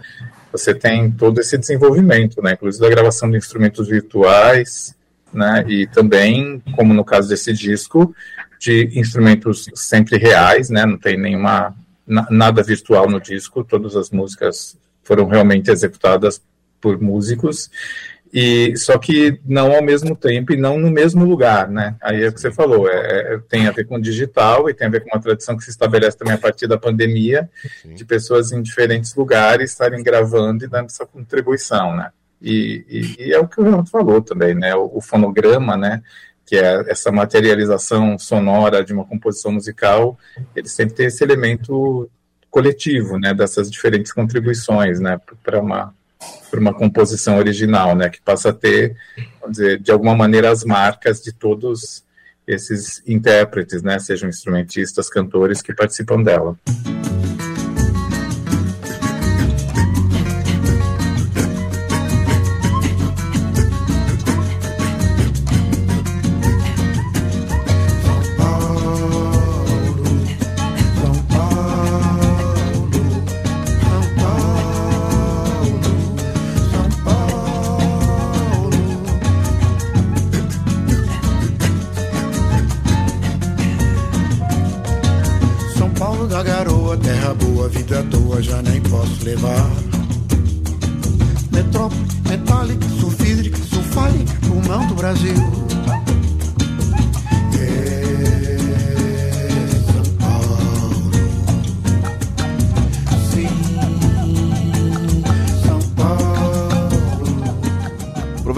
você 0.51 0.75
tem 0.75 1.11
todo 1.11 1.41
esse 1.41 1.57
desenvolvimento, 1.59 2.43
né, 2.43 2.53
inclusive 2.53 2.83
da 2.85 2.95
gravação 2.95 3.31
de 3.31 3.37
instrumentos 3.37 3.89
virtuais, 3.89 4.95
né, 5.33 5.65
e 5.69 5.87
também, 5.87 6.63
como 6.77 6.95
no 6.95 7.05
caso 7.05 7.29
desse 7.29 7.53
disco, 7.53 8.15
de 8.59 8.91
instrumentos 8.99 9.69
sempre 9.75 10.17
reais, 10.17 10.71
né, 10.71 10.87
não 10.87 10.99
tem 10.99 11.19
nenhuma 11.19 11.75
nada 12.07 12.63
virtual 12.63 13.09
no 13.09 13.21
disco, 13.21 13.65
todas 13.65 13.97
as 13.97 14.11
músicas 14.11 14.77
foram 15.03 15.27
realmente 15.27 15.71
executadas 15.71 16.41
por 16.81 17.01
músicos 17.01 17.71
e 18.37 18.77
só 18.77 18.99
que 18.99 19.39
não 19.47 19.73
ao 19.73 19.81
mesmo 19.81 20.17
tempo 20.17 20.53
e 20.53 20.57
não 20.57 20.77
no 20.77 20.91
mesmo 20.91 21.25
lugar, 21.25 21.71
né? 21.71 21.95
Aí 22.03 22.21
é 22.21 22.29
o 22.29 22.33
que 22.33 22.41
você 22.41 22.51
falou, 22.51 22.91
é, 22.91 23.35
é, 23.35 23.39
tem 23.49 23.69
a 23.69 23.71
ver 23.71 23.85
com 23.85 24.01
digital 24.01 24.69
e 24.69 24.75
tem 24.75 24.89
a 24.89 24.91
ver 24.91 25.05
com 25.05 25.11
uma 25.15 25.23
tradição 25.23 25.57
que 25.57 25.63
se 25.63 25.71
estabelece 25.71 26.19
também 26.19 26.35
a 26.35 26.39
partir 26.39 26.67
da 26.67 26.77
pandemia, 26.77 27.49
Sim. 27.81 27.95
de 27.95 28.05
pessoas 28.05 28.51
em 28.51 28.61
diferentes 28.61 29.15
lugares 29.15 29.71
estarem 29.71 30.03
gravando 30.03 30.65
e 30.65 30.69
dando 30.69 30.87
essa 30.87 31.07
contribuição, 31.07 31.95
né? 31.97 32.11
E, 32.43 32.85
e, 32.89 33.29
e 33.29 33.33
é 33.33 33.39
o 33.39 33.47
que 33.47 33.61
o 33.61 33.63
Renato 33.63 33.89
falou 33.89 34.21
também, 34.21 34.53
né? 34.53 34.75
O, 34.75 34.91
o, 34.97 35.01
fonograma, 35.01 35.77
né? 35.77 36.03
Que 36.45 36.57
é 36.57 36.91
essa 36.91 37.13
materialização 37.13 38.19
sonora 38.19 38.85
de 38.85 38.93
uma 38.93 39.05
composição 39.05 39.53
musical, 39.53 40.19
ele 40.57 40.69
sempre 40.69 40.97
tem 40.97 41.07
esse 41.07 41.23
elemento 41.23 42.11
coletivo, 42.51 43.17
né? 43.17 43.33
Dessas 43.33 43.71
diferentes 43.71 44.13
contribuições, 44.13 44.99
né? 44.99 45.21
Para 45.45 45.61
uma 45.61 45.95
para 46.51 46.61
uma 46.61 46.73
composição 46.73 47.37
original, 47.37 47.97
né, 47.97 48.09
que 48.09 48.21
passa 48.21 48.51
a 48.51 48.53
ter, 48.53 48.97
vamos 49.41 49.57
dizer, 49.57 49.81
de 49.81 49.91
alguma 49.91 50.15
maneira 50.15 50.51
as 50.51 50.65
marcas 50.65 51.21
de 51.21 51.33
todos 51.33 52.05
esses 52.47 53.03
intérpretes, 53.07 53.83
né, 53.83 53.99
sejam 53.99 54.29
instrumentistas, 54.29 55.09
cantores 55.09 55.63
que 55.63 55.75
participam 55.75 56.23
dela. 56.23 56.57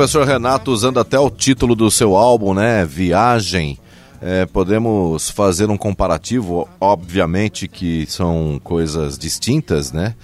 Professor 0.06 0.24
Renato, 0.24 0.70
usando 0.70 1.00
até 1.00 1.18
o 1.18 1.28
título 1.28 1.74
do 1.74 1.90
seu 1.90 2.14
álbum, 2.14 2.54
né? 2.54 2.86
Viagem. 2.86 3.76
É, 4.22 4.46
podemos 4.46 5.30
fazer 5.30 5.68
um 5.68 5.76
comparativo, 5.76 6.68
obviamente 6.80 7.66
que 7.66 8.06
são 8.08 8.60
coisas 8.62 9.18
distintas, 9.18 9.90
né? 9.90 10.14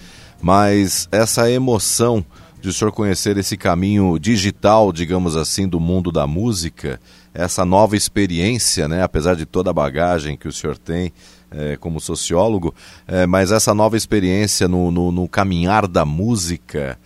Mas 0.40 1.08
essa 1.10 1.50
emoção 1.50 2.24
de 2.60 2.68
o 2.68 2.72
senhor 2.72 2.92
conhecer 2.92 3.36
esse 3.38 3.56
caminho 3.56 4.20
digital, 4.20 4.92
digamos 4.92 5.34
assim, 5.34 5.66
do 5.66 5.80
mundo 5.80 6.12
da 6.12 6.28
música, 6.28 7.00
essa 7.34 7.64
nova 7.64 7.96
experiência, 7.96 8.86
né? 8.86 9.02
Apesar 9.02 9.34
de 9.34 9.44
toda 9.44 9.70
a 9.70 9.74
bagagem 9.74 10.36
que 10.36 10.46
o 10.46 10.52
senhor 10.52 10.78
tem 10.78 11.12
é, 11.50 11.76
como 11.76 12.00
sociólogo, 12.00 12.72
é, 13.08 13.26
mas 13.26 13.50
essa 13.50 13.74
nova 13.74 13.96
experiência 13.96 14.68
no, 14.68 14.92
no, 14.92 15.10
no 15.10 15.26
caminhar 15.26 15.88
da 15.88 16.04
música. 16.04 16.96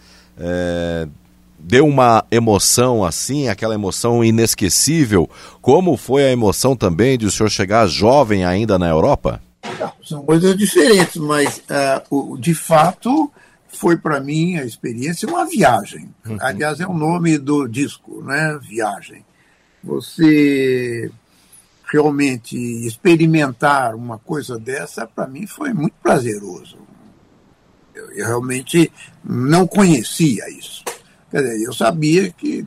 Deu 1.69 1.85
uma 1.85 2.25
emoção 2.31 3.05
assim, 3.05 3.49
aquela 3.49 3.75
emoção 3.75 4.23
inesquecível, 4.23 5.29
como 5.61 5.97
foi 5.97 6.23
a 6.23 6.31
emoção 6.31 6.77
também 6.77 7.19
de 7.19 7.27
o 7.27 7.31
senhor 7.31 7.49
chegar 7.49 7.89
jovem 7.89 8.45
ainda 8.45 8.79
na 8.79 8.89
Europa? 8.89 9.43
Não, 9.77 9.93
são 10.01 10.23
coisas 10.23 10.57
diferentes, 10.57 11.17
mas 11.17 11.61
uh, 12.09 12.39
de 12.39 12.55
fato 12.55 13.33
foi 13.67 13.97
para 13.97 14.21
mim 14.21 14.57
a 14.59 14.65
experiência 14.65 15.29
uma 15.29 15.45
viagem. 15.45 16.09
Uhum. 16.25 16.37
Aliás, 16.39 16.79
é 16.79 16.87
o 16.87 16.95
nome 16.95 17.37
do 17.37 17.67
disco, 17.67 18.23
né? 18.23 18.57
Viagem. 18.63 19.25
Você 19.83 21.11
realmente 21.93 22.57
experimentar 22.87 23.97
uma 23.97 24.19
coisa 24.19 24.57
dessa, 24.57 25.05
para 25.05 25.27
mim 25.27 25.49
foi 25.49 25.73
muito 25.73 25.95
prazeroso. 26.01 26.79
Eu, 27.93 28.13
eu 28.13 28.25
realmente 28.25 28.93
não 29.25 29.67
conhecia 29.67 30.49
isso. 30.49 30.85
Quer 31.31 31.43
dizer, 31.43 31.65
eu 31.65 31.73
sabia 31.73 32.31
que 32.31 32.67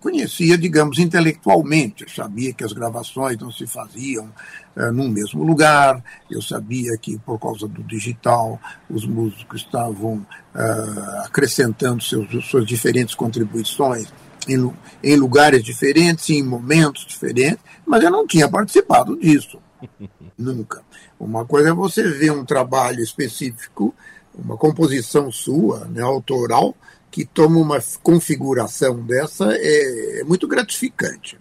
conhecia, 0.00 0.56
digamos, 0.56 0.98
intelectualmente. 0.98 2.04
Eu 2.04 2.08
sabia 2.08 2.52
que 2.52 2.64
as 2.64 2.72
gravações 2.72 3.38
não 3.38 3.52
se 3.52 3.66
faziam 3.66 4.32
uh, 4.76 4.90
num 4.92 5.08
mesmo 5.08 5.44
lugar, 5.44 6.02
eu 6.30 6.40
sabia 6.40 6.96
que, 6.96 7.18
por 7.18 7.38
causa 7.38 7.68
do 7.68 7.82
digital, 7.82 8.58
os 8.88 9.06
músicos 9.06 9.60
estavam 9.60 10.26
uh, 10.54 11.26
acrescentando 11.26 12.02
seus, 12.02 12.44
suas 12.46 12.66
diferentes 12.66 13.14
contribuições 13.14 14.08
em, 14.48 14.72
em 15.02 15.16
lugares 15.16 15.62
diferentes, 15.62 16.30
em 16.30 16.42
momentos 16.42 17.06
diferentes, 17.06 17.58
mas 17.86 18.02
eu 18.02 18.10
não 18.10 18.26
tinha 18.26 18.48
participado 18.48 19.18
disso. 19.18 19.58
Nunca. 20.36 20.82
Uma 21.18 21.44
coisa 21.44 21.68
é 21.68 21.74
você 21.74 22.02
ver 22.02 22.32
um 22.32 22.44
trabalho 22.44 23.00
específico, 23.00 23.94
uma 24.34 24.56
composição 24.56 25.30
sua, 25.30 25.84
né, 25.86 26.00
autoral, 26.00 26.74
que 27.10 27.24
toma 27.24 27.58
uma 27.58 27.82
configuração 28.02 29.00
dessa 29.02 29.52
é, 29.52 30.20
é 30.20 30.24
muito 30.24 30.46
gratificante. 30.46 31.38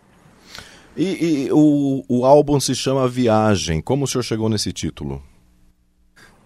E, 0.98 1.46
e 1.46 1.52
o, 1.52 2.04
o 2.10 2.26
álbum 2.26 2.60
se 2.60 2.76
chama 2.76 3.08
Viagem. 3.08 3.82
Como 3.82 4.04
o 4.04 4.08
senhor 4.08 4.24
chegou 4.24 4.50
nesse 4.50 4.74
título? 4.74 5.24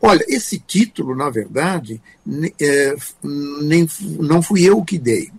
Olha, 0.02 0.24
esse 0.28 0.60
título, 0.60 1.16
na 1.16 1.30
verdade, 1.30 2.02
é, 2.60 2.96
nem, 3.24 3.88
não 4.20 4.42
fui 4.42 4.64
eu 4.64 4.84
que 4.84 5.00
dei. 5.00 5.32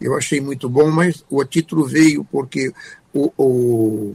Eu 0.00 0.16
achei 0.16 0.40
muito 0.40 0.68
bom, 0.68 0.90
mas 0.90 1.24
o 1.28 1.42
título 1.44 1.86
veio 1.86 2.22
porque 2.24 2.72
o, 3.12 3.32
o 3.36 4.14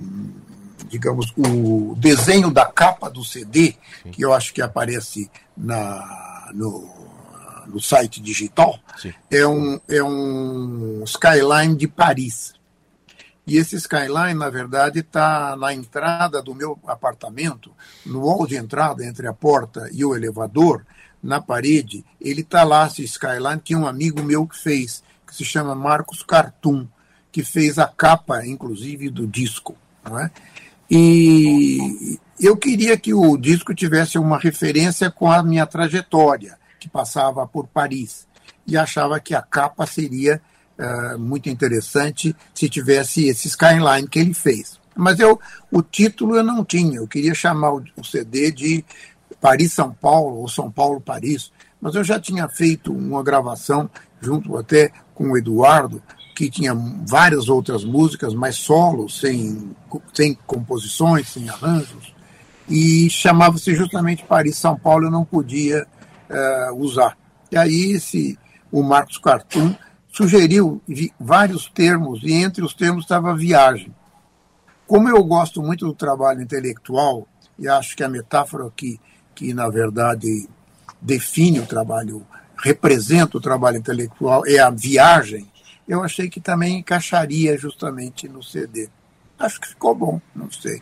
digamos, 0.88 1.34
o 1.36 1.96
desenho 1.98 2.51
da 2.51 2.65
capa 2.65 3.10
do 3.10 3.24
CD, 3.24 3.75
que 4.12 4.24
eu 4.24 4.34
acho 4.34 4.53
que 4.53 4.62
aparece 4.62 5.29
na, 5.58 6.51
no, 6.53 6.88
no 7.67 7.79
site 7.79 8.22
digital, 8.22 8.79
é 9.29 9.45
um, 9.45 9.79
é 9.88 10.03
um 10.03 11.03
skyline 11.05 11.75
de 11.75 11.88
Paris. 11.88 12.53
E 13.48 13.57
esse 13.57 13.75
skyline, 13.75 14.34
na 14.34 14.50
verdade, 14.50 15.00
está 15.00 15.55
na 15.55 15.74
entrada 15.74 16.41
do 16.41 16.55
meu 16.55 16.79
apartamento, 16.88 17.72
no 18.05 18.22
hall 18.22 18.48
de 18.48 18.55
entrada 18.55 19.05
entre 19.05 19.27
a 19.27 19.34
porta 19.34 19.88
e 19.91 20.03
o 20.03 20.15
elevador, 20.15 20.84
na 21.22 21.39
parede. 21.39 22.03
Ele 22.19 22.41
está 22.41 22.63
lá, 22.63 22.88
esse 22.88 23.03
skyline, 23.03 23.62
que 23.63 23.75
um 23.75 23.86
amigo 23.86 24.22
meu 24.24 24.48
que 24.48 24.57
fez, 24.57 25.03
que 25.27 25.36
se 25.36 25.45
chama 25.45 25.75
Marcos 25.75 26.24
Cartoon, 26.24 26.88
que 27.31 27.43
fez 27.43 27.77
a 27.77 27.88
capa, 27.88 28.45
inclusive, 28.45 29.10
do 29.10 29.27
disco. 29.27 29.75
Não 30.03 30.19
é? 30.19 30.31
E 30.89 32.19
eu 32.39 32.55
queria 32.57 32.98
que 32.98 33.13
o 33.13 33.38
disco 33.38 33.74
tivesse 33.74 34.17
uma 34.17 34.38
referência 34.38 35.10
com 35.10 35.31
a 35.31 35.41
minha 35.43 35.65
trajetória 35.65 36.57
que 36.86 36.89
passava 36.89 37.48
por 37.48 37.68
Paris 37.68 38.27
e 38.68 38.77
achava 38.77 39.20
que 39.20 39.34
a 39.34 39.42
capa 39.42 39.88
seria 39.88 40.39
uh, 40.77 41.18
muito 41.18 41.50
interessante 41.50 42.36
se 42.54 42.70
tivesse 42.70 43.27
esse 43.27 43.48
skyline 43.48 44.08
que 44.08 44.20
ele 44.20 44.36
fez. 44.36 44.80
Mas 44.96 45.20
eu, 45.20 45.39
o 45.72 45.82
título 45.82 46.36
eu 46.36 46.44
não 46.44 46.63
tinha, 46.63 46.98
eu 46.98 47.08
queria 47.08 47.34
chamar 47.34 47.74
o, 47.74 47.84
o 47.98 48.04
CD 48.04 48.51
de 48.51 48.86
Paris-São 49.42 49.92
Paulo 49.92 50.38
ou 50.38 50.48
São 50.48 50.72
Paulo-Paris, 50.72 51.51
mas 51.82 51.96
eu 51.96 52.04
já 52.04 52.20
tinha 52.20 52.48
feito 52.48 52.94
uma 52.94 53.24
gravação 53.24 53.89
junto 54.22 54.56
até 54.56 54.92
com 55.15 55.32
o 55.32 55.38
Eduardo, 55.38 56.01
que 56.36 56.50
tinha 56.50 56.75
várias 57.08 57.50
outras 57.50 57.84
músicas, 57.84 58.34
mas 58.34 58.58
solos, 58.58 59.20
sem, 59.20 59.75
sem 60.13 60.38
composições, 60.46 61.30
sem 61.30 61.50
arranjos, 61.50 62.13
e 62.70 63.10
chamava-se 63.10 63.74
justamente 63.75 64.25
Paris-São 64.25 64.77
Paulo, 64.77 65.06
eu 65.06 65.12
não 65.12 65.25
podia 65.25 65.88
uh, 66.29 66.75
usar. 66.75 67.17
E 67.51 67.58
aí 67.58 67.91
esse, 67.91 68.38
o 68.72 68.82
Marcos 68.84 69.17
Cartoon 69.17 69.75
sugeriu 70.12 70.82
vários 71.19 71.69
termos, 71.69 72.21
e 72.23 72.34
entre 72.34 72.63
os 72.63 72.73
termos 72.73 73.04
estava 73.04 73.36
viagem. 73.36 73.93
Como 74.88 75.10
eu 75.10 75.23
gosto 75.23 75.62
muito 75.62 75.86
do 75.86 75.93
trabalho 75.93 76.41
intelectual, 76.41 77.28
e 77.58 77.67
acho 77.67 77.95
que 77.95 78.04
a 78.04 78.10
metáfora 78.10 78.69
que, 78.76 78.99
que 79.34 79.54
na 79.54 79.67
verdade, 79.69 80.47
define 81.02 81.60
o 81.60 81.65
trabalho, 81.65 82.26
representa 82.58 83.38
o 83.38 83.41
trabalho 83.41 83.78
intelectual, 83.78 84.45
é 84.45 84.60
a 84.60 84.69
viagem, 84.69 85.52
eu 85.88 86.04
achei 86.04 86.30
que 86.30 86.39
também 86.39 86.80
encaixaria 86.80 87.58
justamente 87.58 88.28
no 88.28 88.41
CD. 88.41 88.89
Acho 89.38 89.60
que 89.60 89.67
ficou 89.67 89.93
bom, 89.93 90.21
não 90.34 90.49
sei. 90.49 90.82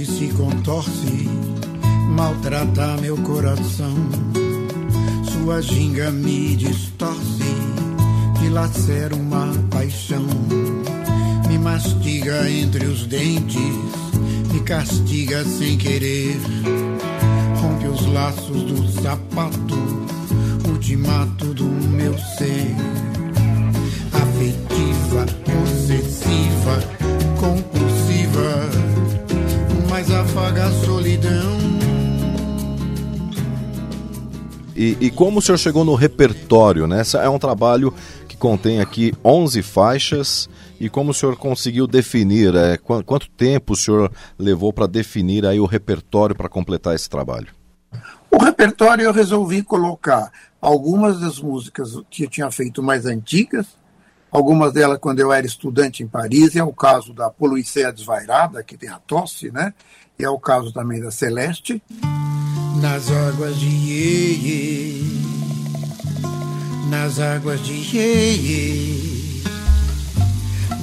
Torce, 0.00 0.04
se 0.04 0.28
contorce, 0.28 1.28
maltrata 2.08 2.96
meu 3.00 3.16
coração. 3.18 3.94
Sua 5.24 5.60
ginga 5.60 6.10
me 6.10 6.56
distorce, 6.56 7.44
dilacera 8.40 9.14
uma 9.14 9.52
paixão. 9.70 10.26
Me 11.48 11.58
mastiga 11.58 12.48
entre 12.50 12.86
os 12.86 13.06
dentes, 13.06 13.74
me 14.52 14.60
castiga 14.60 15.44
sem 15.44 15.76
querer. 15.76 16.38
Rompe 17.60 17.88
os 17.88 18.06
laços 18.06 18.62
do 18.62 19.02
sapato, 19.02 19.78
ultimato 20.68 21.52
do 21.54 21.64
meu 21.64 22.16
ser. 22.18 22.74
Afetiva, 24.12 25.26
possessiva, 25.44 26.99
mas 30.10 30.12
afaga 30.12 30.66
a 30.66 30.72
solidão. 30.72 31.60
E, 34.74 34.96
e, 35.00 35.10
como 35.10 35.38
o 35.38 35.42
senhor 35.42 35.58
chegou 35.58 35.84
no 35.84 35.94
repertório, 35.94 36.86
né? 36.86 37.00
Essa 37.00 37.18
é 37.18 37.28
um 37.28 37.38
trabalho 37.38 37.94
que 38.26 38.36
contém 38.36 38.80
aqui 38.80 39.12
11 39.24 39.62
faixas. 39.62 40.48
E 40.80 40.88
como 40.88 41.10
o 41.10 41.14
senhor 41.14 41.36
conseguiu 41.36 41.86
definir, 41.86 42.54
é, 42.54 42.78
qu 42.78 43.04
quanto 43.04 43.28
tempo 43.30 43.74
o 43.74 43.76
senhor 43.76 44.10
levou 44.38 44.72
para 44.72 44.86
definir 44.86 45.44
aí 45.44 45.60
o 45.60 45.66
repertório 45.66 46.34
para 46.34 46.48
completar 46.48 46.94
esse 46.94 47.08
trabalho? 47.08 47.48
O 48.30 48.38
repertório 48.38 49.04
eu 49.04 49.12
resolvi 49.12 49.62
colocar 49.62 50.30
algumas 50.60 51.20
das 51.20 51.38
músicas 51.38 51.92
que 52.10 52.24
eu 52.24 52.30
tinha 52.30 52.50
feito 52.50 52.82
mais 52.82 53.04
antigas, 53.04 53.66
algumas 54.30 54.72
delas 54.72 54.98
quando 55.00 55.20
eu 55.20 55.32
era 55.32 55.46
estudante 55.46 56.02
em 56.02 56.06
Paris, 56.06 56.56
é 56.56 56.62
o 56.62 56.72
caso 56.72 57.12
da 57.12 57.30
Poluicea 57.30 57.92
Desvairada, 57.92 58.62
que 58.62 58.76
tem 58.76 58.88
a 58.88 58.98
tosse, 58.98 59.50
né? 59.50 59.74
E 60.18 60.24
é 60.24 60.28
o 60.30 60.38
caso 60.38 60.72
também 60.72 61.00
da 61.00 61.10
Celeste. 61.10 61.82
Nas 62.80 63.10
águas 63.10 63.58
de 63.58 63.66
Iê, 63.66 65.02
nas 66.88 67.18
águas 67.18 67.60
de 67.60 67.72
Iê, 67.72 69.42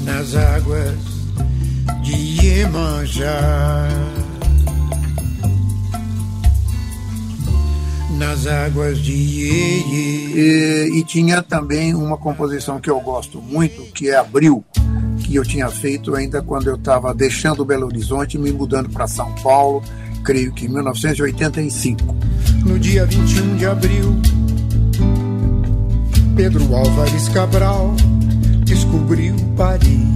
nas 0.04 0.36
águas 0.36 1.18
de 2.04 2.14
Iemanjá. 2.14 3.88
Nas 8.18 8.48
águas 8.48 8.98
de 9.00 9.14
Iê. 9.14 9.84
E, 9.88 11.00
e 11.00 11.04
tinha 11.04 11.42
também 11.42 11.94
uma 11.94 12.18
composição 12.18 12.80
que 12.80 12.90
eu 12.90 13.00
gosto 13.00 13.42
muito, 13.42 13.82
que 13.94 14.10
é 14.10 14.18
Abril, 14.18 14.66
que 15.24 15.36
eu 15.36 15.44
tinha 15.44 15.70
feito 15.70 16.16
ainda 16.16 16.42
quando 16.42 16.68
eu 16.68 16.76
estava 16.76 17.14
deixando 17.14 17.64
Belo 17.64 17.86
Horizonte 17.86 18.36
e 18.36 18.40
me 18.40 18.52
mudando 18.52 18.90
para 18.90 19.08
São 19.08 19.34
Paulo, 19.36 19.84
creio 20.24 20.52
que 20.52 20.66
em 20.66 20.70
1985. 20.70 22.16
No 22.66 22.80
dia 22.80 23.06
21 23.06 23.56
de 23.56 23.66
abril, 23.66 24.22
Pedro 26.36 26.76
Álvares 26.76 27.30
Cabral 27.30 27.96
descobriu 28.64 29.36
Paris. 29.56 30.08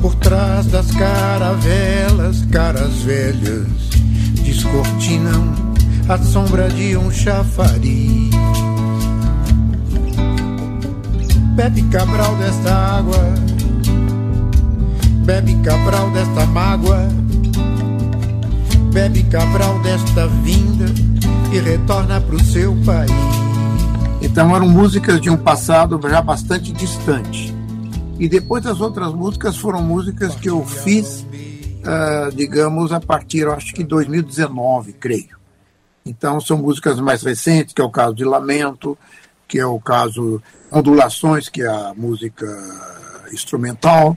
Por 0.00 0.14
trás 0.16 0.66
das 0.66 0.90
caravelas, 0.92 2.44
caras 2.50 3.02
velhas 3.02 3.87
descortinam 4.48 5.54
a 6.08 6.16
sombra 6.18 6.68
de 6.70 6.96
um 6.96 7.10
chafariz. 7.10 8.30
Bebe 11.54 11.82
Cabral 11.90 12.34
desta 12.36 12.72
água, 12.72 13.18
bebe 15.26 15.54
Cabral 15.62 16.10
desta 16.12 16.46
mágoa, 16.46 17.08
bebe 18.92 19.22
Cabral 19.24 19.78
desta 19.80 20.26
vinda 20.28 20.86
e 21.52 21.58
retorna 21.58 22.18
pro 22.20 22.42
seu 22.42 22.74
país. 22.86 23.10
Então 24.22 24.56
eram 24.56 24.68
músicas 24.68 25.20
de 25.20 25.28
um 25.28 25.36
passado 25.36 26.00
já 26.08 26.22
bastante 26.22 26.72
distante. 26.72 27.54
E 28.18 28.28
depois 28.28 28.64
as 28.66 28.80
outras 28.80 29.12
músicas 29.12 29.56
foram 29.58 29.82
músicas 29.82 30.34
que 30.36 30.48
eu 30.48 30.64
fiz 30.64 31.27
uh, 31.88 32.34
digamos, 32.34 32.92
a 32.92 33.00
partir, 33.00 33.48
acho 33.48 33.72
que 33.72 33.82
2019, 33.82 34.92
creio. 34.92 35.38
Então, 36.04 36.40
são 36.40 36.58
músicas 36.58 37.00
mais 37.00 37.22
recentes, 37.22 37.74
que 37.74 37.80
é 37.80 37.84
o 37.84 37.90
caso 37.90 38.14
de 38.14 38.24
Lamento, 38.24 38.96
que 39.46 39.58
é 39.58 39.66
o 39.66 39.80
caso 39.80 40.42
Ondulações, 40.70 41.48
que 41.48 41.62
é 41.62 41.68
a 41.68 41.94
música 41.96 42.46
instrumental. 43.32 44.16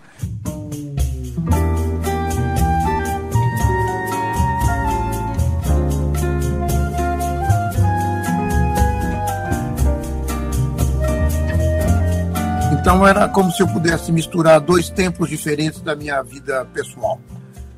Então 12.81 13.07
era 13.07 13.29
como 13.29 13.51
se 13.51 13.61
eu 13.61 13.67
pudesse 13.67 14.11
misturar 14.11 14.59
dois 14.59 14.89
tempos 14.89 15.29
diferentes 15.29 15.81
da 15.81 15.95
minha 15.95 16.23
vida 16.23 16.65
pessoal. 16.73 17.21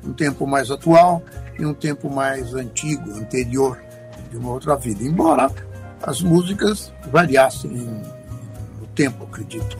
Um 0.06 0.12
tempo 0.12 0.46
mais 0.46 0.70
atual 0.70 1.22
e 1.58 1.64
um 1.64 1.74
tempo 1.74 2.10
mais 2.10 2.54
antigo, 2.54 3.10
anterior, 3.12 3.80
de 4.30 4.36
uma 4.36 4.50
outra 4.50 4.76
vida. 4.76 5.02
Embora 5.02 5.50
as 6.02 6.20
músicas 6.20 6.92
variassem 7.10 7.70
no 7.70 8.86
tempo, 8.94 9.24
acredito. 9.24 9.76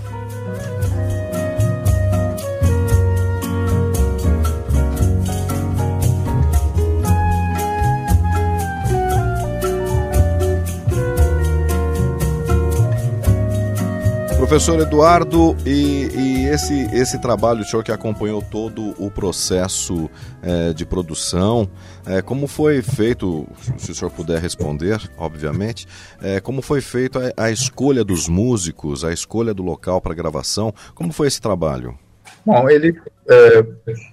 Professor 14.54 14.78
Eduardo, 14.78 15.56
e, 15.64 16.10
e, 16.14 16.33
esse, 16.44 16.84
esse 16.94 17.18
trabalho, 17.18 17.60
o 17.60 17.64
senhor 17.64 17.82
que 17.82 17.92
acompanhou 17.92 18.42
todo 18.42 18.94
o 18.98 19.10
processo 19.10 20.10
é, 20.42 20.72
de 20.72 20.84
produção, 20.84 21.68
é, 22.06 22.22
como 22.22 22.46
foi 22.46 22.82
feito, 22.82 23.46
se 23.78 23.90
o 23.90 23.94
senhor 23.94 24.10
puder 24.10 24.40
responder, 24.40 25.00
obviamente, 25.16 25.86
é, 26.22 26.40
como 26.40 26.62
foi 26.62 26.80
feito 26.80 27.18
a, 27.18 27.44
a, 27.44 27.50
escolha 27.50 28.04
dos 28.04 28.28
músicos, 28.28 29.04
a 29.04 29.12
escolha 29.12 29.52
do 29.54 29.62
local 29.62 30.00
para 30.00 30.14
gravação, 30.14 30.72
como 30.94 31.12
foi 31.12 31.28
esse 31.28 31.40
trabalho? 31.40 31.98
Bom, 32.44 32.68
ele, 32.68 33.00
é, 33.28 33.64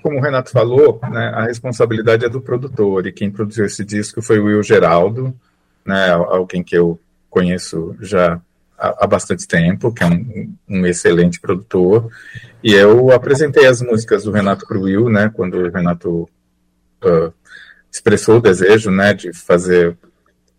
como 0.01 0.17
o 0.17 0.21
Renato 0.21 0.51
falou, 0.51 0.99
né, 1.09 1.31
a 1.35 1.43
responsabilidade 1.43 2.25
é 2.25 2.29
do 2.29 2.41
produtor, 2.41 3.05
e 3.05 3.11
quem 3.11 3.29
produziu 3.29 3.65
esse 3.65 3.83
disco 3.83 4.21
foi 4.21 4.39
o 4.39 4.45
Will 4.45 4.63
Geraldo, 4.63 5.35
né, 5.85 6.11
alguém 6.11 6.63
que 6.63 6.77
eu 6.77 6.99
conheço 7.29 7.95
já 7.99 8.39
há, 8.81 9.05
bastante 9.05 9.47
tempo, 9.47 9.93
que 9.93 10.03
é 10.03 10.07
um, 10.07 10.55
um, 10.67 10.85
excelente 10.87 11.39
produtor, 11.39 12.09
e 12.63 12.73
eu 12.73 13.11
apresentei 13.11 13.67
as 13.67 13.81
músicas 13.81 14.23
do 14.23 14.31
Renato 14.31 14.65
Cruil, 14.65 15.07
né, 15.07 15.31
quando 15.33 15.57
o 15.57 15.71
Renato 15.71 16.27
uh, 17.03 17.33
expressou 17.91 18.37
o 18.37 18.41
desejo, 18.41 18.89
né, 18.89 19.13
de 19.13 19.31
fazer 19.33 19.95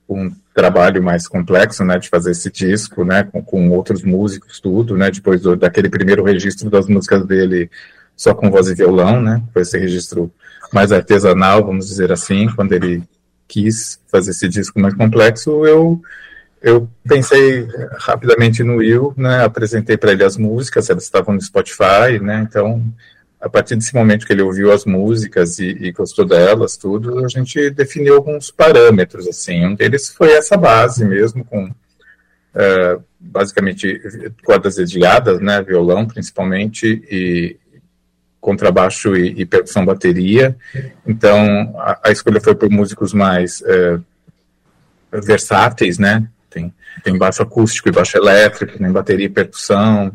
um 0.08 0.30
trabalho 0.54 1.02
mais 1.02 1.26
complexo, 1.26 1.84
né, 1.84 1.98
de 1.98 2.08
fazer 2.08 2.30
esse 2.30 2.50
disco, 2.50 3.04
né, 3.04 3.24
com, 3.24 3.42
com 3.42 3.70
outros 3.70 4.02
músicos, 4.04 4.60
tudo, 4.60 4.96
né, 4.96 5.10
depois 5.10 5.40
do, 5.40 5.56
daquele 5.56 5.88
primeiro 5.88 6.22
registro 6.22 6.70
das 6.70 6.86
músicas 6.86 7.26
dele 7.26 7.68
só 8.14 8.34
com 8.34 8.50
voz 8.50 8.68
e 8.68 8.74
violão, 8.74 9.20
né, 9.20 9.42
foi 9.52 9.62
esse 9.62 9.76
registro 9.76 10.32
mais 10.72 10.92
artesanal, 10.92 11.64
vamos 11.64 11.88
dizer 11.88 12.12
assim, 12.12 12.48
quando 12.54 12.72
ele 12.72 13.02
quis 13.48 14.00
fazer 14.06 14.30
esse 14.30 14.48
disco 14.48 14.78
mais 14.78 14.94
complexo, 14.94 15.66
eu 15.66 16.00
eu 16.62 16.88
pensei 17.06 17.66
rapidamente 17.98 18.62
no 18.62 18.76
Will, 18.76 19.12
né, 19.16 19.44
apresentei 19.44 19.96
para 19.96 20.12
ele 20.12 20.22
as 20.22 20.36
músicas, 20.36 20.88
elas 20.88 21.02
estavam 21.02 21.34
no 21.34 21.40
Spotify, 21.40 22.20
né, 22.20 22.46
então 22.48 22.82
a 23.40 23.48
partir 23.48 23.74
desse 23.74 23.92
momento 23.92 24.24
que 24.24 24.32
ele 24.32 24.42
ouviu 24.42 24.70
as 24.70 24.84
músicas 24.84 25.58
e, 25.58 25.66
e, 25.80 25.90
gostou 25.90 26.24
delas, 26.24 26.76
tudo, 26.76 27.24
a 27.24 27.28
gente 27.28 27.70
definiu 27.70 28.14
alguns 28.14 28.52
parâmetros, 28.52 29.26
assim, 29.26 29.66
um 29.66 29.74
deles 29.74 30.10
foi 30.10 30.30
essa 30.30 30.56
base 30.56 31.04
mesmo, 31.04 31.44
com 31.44 31.64
uh, 31.64 33.04
basicamente 33.18 34.00
cordas 34.44 34.76
dedilhadas, 34.76 35.40
né, 35.40 35.60
violão 35.60 36.06
principalmente, 36.06 36.86
e 37.10 37.56
contrabaixo 38.40 39.16
e, 39.16 39.40
e 39.40 39.44
percussão 39.44 39.84
bateria, 39.84 40.56
então 41.04 41.74
a, 41.76 41.98
a, 42.04 42.12
escolha 42.12 42.40
foi 42.40 42.54
por 42.54 42.70
músicos 42.70 43.12
mais 43.12 43.60
uh, 43.62 44.00
versáteis, 45.20 45.98
né, 45.98 46.28
tem, 46.52 46.72
tem 47.02 47.16
baixo 47.16 47.42
acústico 47.42 47.88
e 47.88 47.92
baixo 47.92 48.16
elétrico, 48.16 48.78
tem 48.78 48.92
bateria 48.92 49.26
e 49.26 49.30
percussão, 49.30 50.12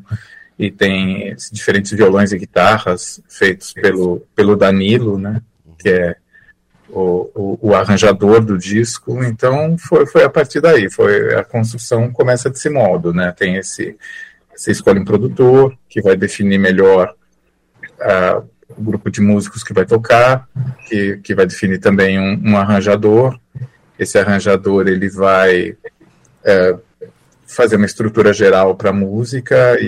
e 0.58 0.72
tem 0.72 1.36
diferentes 1.52 1.92
violões 1.92 2.32
e 2.32 2.38
guitarras 2.38 3.22
feitos 3.30 3.74
pelo, 3.74 4.26
pelo 4.36 4.56
Danilo, 4.56 5.18
né, 5.18 5.42
que 5.78 5.90
é 5.90 6.16
o, 6.90 7.30
o, 7.36 7.70
o, 7.70 7.76
arranjador 7.76 8.44
do 8.44 8.58
disco. 8.58 9.24
Então 9.24 9.78
foi, 9.78 10.06
foi 10.06 10.24
a 10.24 10.30
partir 10.30 10.62
daí, 10.62 10.90
foi 10.90 11.36
a 11.36 11.44
construção 11.44 12.12
começa 12.12 12.50
desse 12.50 12.70
modo, 12.70 13.14
né? 13.14 13.34
Tem 13.38 13.58
esse 13.58 13.98
você 14.56 14.72
escolhe 14.72 15.00
um 15.00 15.06
produtor 15.06 15.78
que 15.88 16.02
vai 16.02 16.16
definir 16.16 16.58
melhor 16.58 17.14
o 18.70 18.82
grupo 18.82 19.12
de 19.12 19.22
músicos 19.22 19.64
que 19.64 19.74
vai 19.74 19.86
tocar, 19.86 20.48
que, 20.88 21.18
que 21.18 21.36
vai 21.36 21.46
definir 21.46 21.80
também 21.80 22.20
um, 22.20 22.52
um 22.52 22.58
arranjador. 22.58 23.40
Esse 24.00 24.18
arranjador 24.18 24.88
ele 24.88 25.10
vai 25.10 25.76
é, 26.48 26.78
fazer 27.46 27.76
uma 27.76 27.86
estrutura 27.86 28.32
geral 28.32 28.76
para 28.76 28.94
música 28.94 29.78
e, 29.80 29.86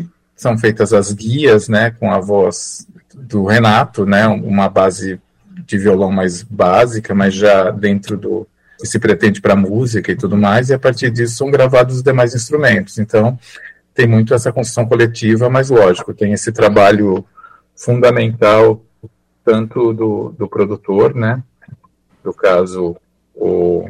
e, 0.00 0.06
são 0.36 0.56
feitas 0.56 0.92
as 0.92 1.12
guias, 1.12 1.66
né, 1.66 1.90
com 1.90 2.12
a 2.12 2.20
voz 2.20 2.86
do 3.14 3.46
Renato, 3.46 4.04
né, 4.04 4.26
uma 4.28 4.68
base 4.68 5.18
de 5.66 5.78
violão 5.78 6.12
mais 6.12 6.42
básica, 6.42 7.14
mas 7.14 7.34
já 7.34 7.70
dentro 7.70 8.16
do 8.16 8.46
que 8.78 8.86
se 8.86 8.98
pretende 8.98 9.40
para 9.40 9.56
música 9.56 10.12
e 10.12 10.16
tudo 10.16 10.36
mais, 10.36 10.68
e 10.68 10.74
a 10.74 10.78
partir 10.78 11.10
disso 11.10 11.36
são 11.36 11.50
gravados 11.50 11.96
os 11.96 12.02
demais 12.02 12.34
instrumentos. 12.34 12.98
Então, 12.98 13.38
tem 13.94 14.06
muito 14.06 14.34
essa 14.34 14.52
construção 14.52 14.84
coletiva, 14.84 15.48
mas 15.48 15.70
lógico, 15.70 16.12
tem 16.12 16.34
esse 16.34 16.52
trabalho 16.52 17.24
fundamental 17.74 18.82
tanto 19.42 19.94
do, 19.94 20.34
do 20.36 20.46
produtor, 20.46 21.14
né, 21.14 21.42
no 22.22 22.34
caso 22.34 22.94
o 23.34 23.88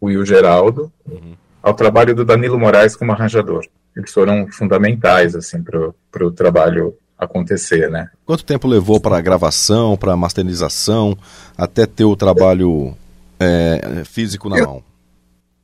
o 0.00 0.06
Will 0.06 0.24
Geraldo, 0.24 0.92
uhum. 1.08 1.34
ao 1.62 1.74
trabalho 1.74 2.14
do 2.14 2.24
Danilo 2.24 2.58
Moraes 2.58 2.96
como 2.96 3.12
arranjador. 3.12 3.64
Eles 3.96 4.12
foram 4.12 4.46
fundamentais 4.48 5.34
assim 5.34 5.62
para 5.62 6.26
o 6.26 6.30
trabalho 6.30 6.94
acontecer, 7.18 7.90
né? 7.90 8.10
Quanto 8.26 8.44
tempo 8.44 8.68
levou 8.68 9.00
para 9.00 9.16
a 9.16 9.20
gravação, 9.20 9.96
para 9.96 10.12
a 10.12 10.16
masterização, 10.16 11.16
até 11.56 11.86
ter 11.86 12.04
o 12.04 12.14
trabalho 12.14 12.94
é, 13.40 14.02
físico 14.04 14.48
na 14.50 14.58
eu, 14.58 14.66
mão? 14.66 14.82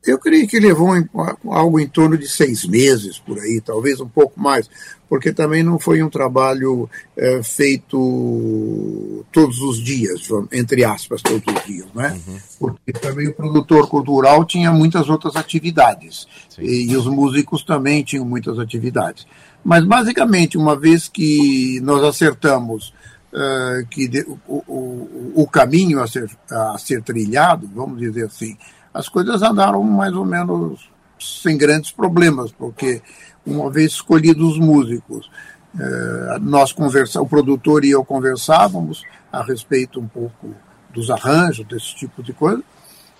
Eu 0.05 0.19
creio 0.19 0.49
que 0.49 0.59
levou 0.59 0.97
em, 0.97 1.09
algo 1.45 1.79
em 1.79 1.87
torno 1.87 2.19
de 2.19 2.29
seis 2.29 2.65
meses 2.65 3.19
por 3.21 3.39
aí, 3.39 3.61
talvez 3.65 4.01
um 4.01 4.09
pouco 4.09 4.41
mais, 4.41 4.69
porque 5.09 5.33
também 5.33 5.63
não 5.63 5.79
foi 5.79 6.03
um 6.03 6.11
trabalho 6.11 6.91
é, 7.17 7.41
feito 7.43 9.25
todos 9.31 9.61
os 9.61 9.79
dias, 9.83 10.29
entre 10.51 10.85
aspas, 10.85 11.23
todos 11.23 11.45
os 11.55 11.65
dias, 11.65 11.87
né? 11.95 12.19
Uhum. 12.27 12.39
Porque 12.59 12.93
também 12.93 13.29
o 13.29 13.35
produtor 13.35 13.89
cultural 13.89 14.45
tinha 14.45 14.73
muitas 14.73 15.09
outras 15.09 15.37
atividades 15.37 16.27
e, 16.59 16.91
e, 16.91 16.97
os 16.97 17.07
músicos 17.07 17.63
também 17.63 18.03
tinham 18.03 18.25
muitas 18.25 18.59
atividades. 18.59 19.27
Mas 19.63 19.85
basicamente, 19.85 20.59
uma 20.59 20.75
vez 20.75 21.09
que 21.09 21.79
nós 21.83 22.03
acertamos 22.03 22.93
uh, 23.33 23.87
que 23.89 24.09
de, 24.09 24.23
o, 24.49 24.65
o, 24.67 25.33
o 25.43 25.47
caminho 25.47 26.03
a 26.03 26.07
ser, 26.07 26.29
a 26.51 26.77
ser 26.79 27.03
trilhado, 27.03 27.71
vamos 27.73 28.01
dizer 28.01 28.27
assim, 28.27 28.57
as 28.93 29.09
coisas 29.09 29.43
andaram 29.43 29.83
mais 29.83 30.13
ou 30.15 30.25
menos 30.25 30.91
sem 31.19 31.57
grandes 31.57 31.91
problemas, 31.91 32.53
porque 32.53 33.01
uma 33.47 33.71
vez 33.71 33.93
escolhidos 33.93 34.53
os 34.53 34.59
músicos, 34.59 35.31
eh, 35.79 36.39
nós 36.41 36.73
conversa, 36.73 37.21
o 37.21 37.27
produtor 37.27 37.85
e 37.85 37.91
eu 37.91 38.05
conversávamos 38.05 39.05
a 39.33 39.43
respeito 39.43 40.01
um 40.01 40.07
pouco 40.07 40.55
dos 40.93 41.11
arranjos, 41.11 41.67
desse 41.67 41.95
tipo 41.97 42.23
de 42.23 42.33
coisa. 42.33 42.63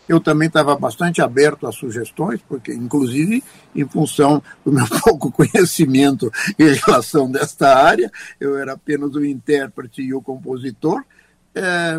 Eu 0.09 0.21
também 0.21 0.49
estava 0.49 0.77
bastante 0.77 1.23
aberto 1.23 1.67
a 1.67 1.73
sugestões, 1.73 2.41
porque, 2.47 2.75
inclusive, 2.75 3.43
em 3.75 3.89
função 3.89 4.43
do 4.65 4.73
meu 4.73 4.87
pouco 5.03 5.31
conhecimento 5.31 6.31
em 6.59 6.75
relação 6.75 7.31
desta 7.31 7.75
área, 7.75 8.11
eu 8.39 8.59
era 8.59 8.73
apenas 8.73 9.15
o 9.15 9.25
intérprete 9.25 10.03
e 10.03 10.13
o 10.13 10.21
compositor, 10.21 11.03
é, 11.55 11.99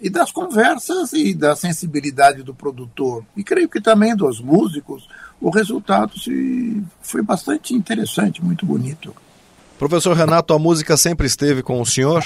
e 0.00 0.08
das 0.08 0.30
conversas 0.30 1.12
e 1.12 1.34
da 1.34 1.56
sensibilidade 1.56 2.42
do 2.42 2.54
produtor, 2.54 3.24
e 3.36 3.42
creio 3.42 3.68
que 3.68 3.80
também 3.80 4.14
dos 4.14 4.40
músicos, 4.40 5.08
o 5.40 5.50
resultado 5.50 6.18
se, 6.18 6.82
foi 7.00 7.22
bastante 7.22 7.74
interessante, 7.74 8.42
muito 8.42 8.64
bonito. 8.64 9.14
Professor 9.78 10.16
Renato, 10.16 10.54
a 10.54 10.58
música 10.58 10.96
sempre 10.96 11.26
esteve 11.26 11.62
com 11.62 11.80
o 11.80 11.86
senhor? 11.86 12.24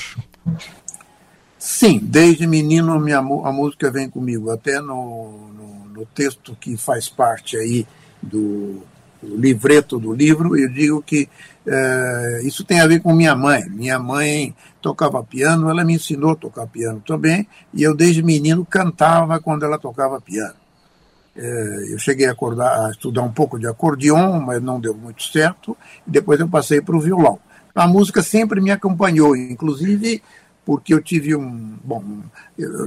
Sim, 1.59 1.99
desde 2.03 2.47
menino 2.47 3.01
minha, 3.01 3.19
a 3.19 3.53
música 3.53 3.91
vem 3.91 4.11
comigo, 4.11 4.51
até 4.51 4.79
no, 4.79 5.49
no, 5.55 5.87
no 5.95 6.07
texto 6.15 6.55
que 6.61 6.77
faz 6.77 7.09
parte 7.09 7.57
aí 7.57 7.87
do, 8.23 8.83
do 9.23 9.37
livreto 9.37 9.99
do 9.99 10.13
livro, 10.13 10.57
eu 10.57 10.69
digo 10.69 11.03
que 11.03 11.29
é, 11.67 12.41
isso 12.45 12.65
tem 12.65 12.81
a 12.81 12.87
ver 12.87 13.01
com 13.01 13.13
minha 13.13 13.35
mãe. 13.35 13.69
Minha 13.69 13.99
mãe 13.99 14.55
tocava 14.81 15.23
piano, 15.25 15.69
ela 15.69 15.85
me 15.85 15.95
ensinou 15.95 16.33
a 16.33 16.37
tocar 16.37 16.67
piano 16.67 17.03
também, 17.05 17.47
e 17.75 17.83
eu 17.83 17.95
desde 17.95 18.23
menino 18.23 18.65
cantava 18.65 19.41
quando 19.41 19.65
ela 19.65 19.79
tocava 19.79 20.21
piano. 20.21 20.55
É, 21.35 21.93
eu 21.93 21.99
cheguei 21.99 22.27
a, 22.27 22.33
acordar, 22.33 22.87
a, 22.87 22.91
estudar 22.91 23.23
um 23.23 23.33
pouco 23.33 23.59
de 23.59 23.67
acordeon, 23.67 24.41
mas 24.41 24.63
não 24.63 24.81
deu 24.81 24.95
muito 24.95 25.25
certo, 25.25 25.77
e 26.07 26.11
depois 26.11 26.39
eu 26.39 26.49
passei 26.49 26.81
para 26.81 26.97
o 26.97 27.01
violão. 27.01 27.39
A 27.75 27.87
música 27.87 28.23
sempre 28.23 28.61
me 28.61 28.71
acompanhou, 28.71 29.37
inclusive 29.37 30.23
porque 30.65 30.93
eu 30.93 31.01
tive 31.01 31.37
um. 31.37 31.79
Bom, 31.85 32.03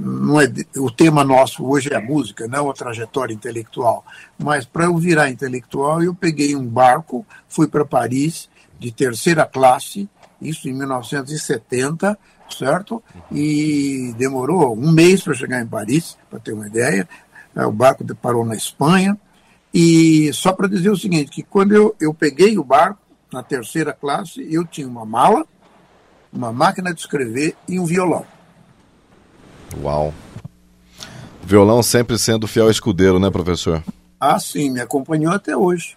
não 0.01 0.41
é, 0.41 0.51
o 0.77 0.91
tema 0.91 1.23
nosso 1.23 1.65
hoje 1.65 1.93
é 1.93 1.95
a 1.95 2.01
música, 2.01 2.45
não 2.45 2.69
a 2.69 2.73
trajetória 2.73 3.33
intelectual. 3.33 4.03
Mas 4.37 4.65
para 4.65 4.85
eu 4.85 4.97
virar 4.97 5.29
intelectual, 5.29 6.03
eu 6.03 6.13
peguei 6.13 6.55
um 6.57 6.65
barco, 6.65 7.25
fui 7.47 7.67
para 7.67 7.85
Paris 7.85 8.48
de 8.79 8.91
terceira 8.91 9.45
classe, 9.45 10.09
isso 10.41 10.69
em 10.69 10.73
1970, 10.73 12.17
certo? 12.49 13.03
E 13.31 14.13
demorou 14.17 14.75
um 14.75 14.91
mês 14.91 15.21
para 15.21 15.33
chegar 15.33 15.61
em 15.61 15.67
Paris, 15.67 16.17
para 16.29 16.39
ter 16.39 16.53
uma 16.53 16.67
ideia. 16.67 17.07
É, 17.55 17.65
o 17.65 17.71
barco 17.71 18.05
parou 18.15 18.45
na 18.45 18.55
Espanha. 18.55 19.17
E 19.73 20.31
só 20.33 20.53
para 20.53 20.67
dizer 20.67 20.89
o 20.89 20.97
seguinte, 20.97 21.29
que 21.29 21.43
quando 21.43 21.73
eu, 21.73 21.95
eu 21.99 22.13
peguei 22.13 22.57
o 22.57 22.63
barco, 22.63 22.99
na 23.31 23.43
terceira 23.43 23.93
classe, 23.93 24.45
eu 24.51 24.65
tinha 24.65 24.87
uma 24.87 25.05
mala, 25.05 25.45
uma 26.33 26.51
máquina 26.51 26.93
de 26.93 26.99
escrever 26.99 27.55
e 27.67 27.79
um 27.79 27.85
violão. 27.85 28.25
Uau! 29.83 30.13
Violão 31.43 31.81
sempre 31.81 32.17
sendo 32.17 32.47
fiel 32.47 32.69
escudeiro, 32.69 33.19
né, 33.19 33.29
professor? 33.29 33.83
Ah, 34.19 34.39
sim, 34.39 34.71
me 34.71 34.81
acompanhou 34.81 35.31
até 35.31 35.55
hoje. 35.55 35.95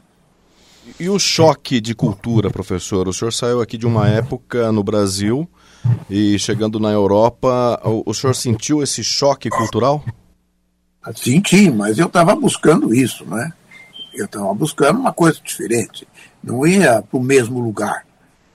E 0.99 1.09
o 1.09 1.19
choque 1.19 1.81
de 1.81 1.95
cultura, 1.95 2.51
professor? 2.51 3.07
O 3.07 3.13
senhor 3.13 3.33
saiu 3.33 3.61
aqui 3.61 3.79
de 3.79 3.87
uma 3.87 4.09
época 4.09 4.73
no 4.73 4.83
Brasil 4.83 5.49
e 6.11 6.39
chegando 6.39 6.81
na 6.81 6.91
Europa, 6.91 7.81
o, 7.85 8.03
o 8.07 8.15
senhor 8.15 8.35
sentiu 8.35 8.83
esse 8.83 9.05
choque 9.05 9.49
cultural? 9.49 10.05
Senti, 11.15 11.71
mas 11.71 11.99
eu 11.99 12.07
estava 12.07 12.35
buscando 12.35 12.95
isso, 12.95 13.25
né? 13.25 13.53
Eu 14.15 14.27
estava 14.27 14.53
buscando 14.55 14.99
uma 15.01 15.13
coisa 15.13 15.41
diferente. 15.43 16.07
Não 16.43 16.67
ia 16.67 17.03
para 17.03 17.19
o 17.19 17.23
mesmo 17.23 17.61
lugar. 17.61 18.05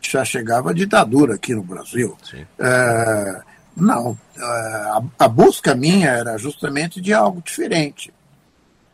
Já 0.01 0.23
chegava 0.23 0.71
a 0.71 0.73
ditadura 0.73 1.35
aqui 1.35 1.53
no 1.55 1.63
Brasil. 1.63 2.15
É, 2.59 3.41
não, 3.75 4.17
é, 4.37 4.41
a, 4.41 5.03
a 5.19 5.27
busca 5.27 5.73
minha 5.75 6.09
era 6.09 6.37
justamente 6.37 7.01
de 7.01 7.13
algo 7.13 7.41
diferente, 7.41 8.13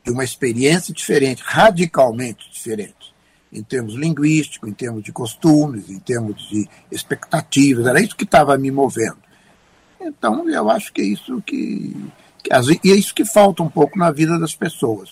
de 0.03 0.11
uma 0.11 0.23
experiência 0.23 0.93
diferente, 0.93 1.43
radicalmente 1.45 2.49
diferente 2.51 3.02
em 3.53 3.61
termos 3.61 3.93
linguísticos, 3.93 4.67
em 4.67 4.73
termos 4.73 5.03
de 5.03 5.11
costumes, 5.11 5.89
em 5.89 5.99
termos 5.99 6.49
de 6.49 6.67
expectativas, 6.91 7.85
era 7.85 8.01
isso 8.01 8.15
que 8.15 8.23
estava 8.23 8.57
me 8.57 8.71
movendo. 8.71 9.17
Então, 10.01 10.49
eu 10.49 10.69
acho 10.69 10.91
que 10.91 11.01
é 11.01 11.05
isso 11.05 11.41
que, 11.41 11.95
que, 12.43 12.49
e 12.83 12.91
é 12.91 12.95
isso 12.95 13.13
que 13.13 13.23
falta 13.23 13.61
um 13.61 13.69
pouco 13.69 13.97
na 13.97 14.11
vida 14.11 14.39
das 14.39 14.55
pessoas. 14.55 15.09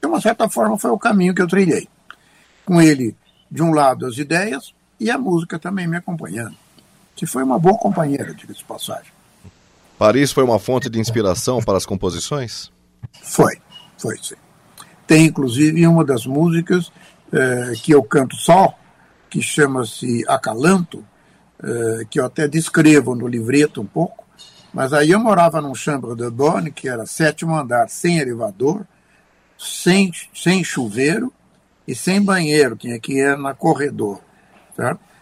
De 0.00 0.06
uma 0.06 0.20
certa 0.20 0.48
forma, 0.48 0.76
foi 0.76 0.90
o 0.90 0.98
caminho 0.98 1.34
que 1.34 1.40
eu 1.40 1.48
trilhei. 1.48 1.88
Com 2.64 2.82
ele, 2.82 3.16
de 3.50 3.62
um 3.62 3.72
lado, 3.72 4.06
as 4.06 4.18
ideias 4.18 4.74
e 4.98 5.10
a 5.10 5.16
música 5.16 5.58
também 5.58 5.86
me 5.86 5.96
acompanhando. 5.96 6.56
Que 7.14 7.26
foi 7.26 7.42
uma 7.42 7.58
boa 7.58 7.78
companheira, 7.78 8.34
diga-se 8.34 8.58
de 8.58 8.64
passagem. 8.64 9.12
Paris 9.98 10.32
foi 10.32 10.44
uma 10.44 10.58
fonte 10.58 10.90
de 10.90 10.98
inspiração 10.98 11.62
para 11.62 11.78
as 11.78 11.86
composições? 11.86 12.70
Foi, 13.22 13.56
foi 13.96 14.18
sim. 14.18 14.34
Tem, 15.06 15.26
inclusive, 15.26 15.86
uma 15.86 16.04
das 16.04 16.26
músicas 16.26 16.90
é, 17.32 17.72
que 17.82 17.92
eu 17.92 18.02
canto 18.02 18.36
só, 18.36 18.74
que 19.28 19.42
chama-se 19.42 20.24
Acalanto, 20.28 21.04
é, 21.62 22.04
que 22.08 22.20
eu 22.20 22.24
até 22.24 22.46
descrevo 22.46 23.14
no 23.14 23.26
livreto 23.26 23.80
um 23.80 23.86
pouco, 23.86 24.24
mas 24.72 24.92
aí 24.92 25.10
eu 25.10 25.20
morava 25.20 25.60
num 25.60 25.74
chambre 25.74 26.14
de 26.14 26.28
bonne, 26.30 26.70
que 26.70 26.88
era 26.88 27.06
sétimo 27.06 27.56
andar, 27.56 27.88
sem 27.88 28.18
elevador, 28.18 28.86
sem, 29.58 30.10
sem 30.34 30.62
chuveiro 30.62 31.32
e 31.88 31.94
sem 31.94 32.20
banheiro, 32.22 32.76
tinha 32.76 32.98
que 32.98 33.14
ir 33.14 33.38
na 33.38 33.54
corredor. 33.54 34.20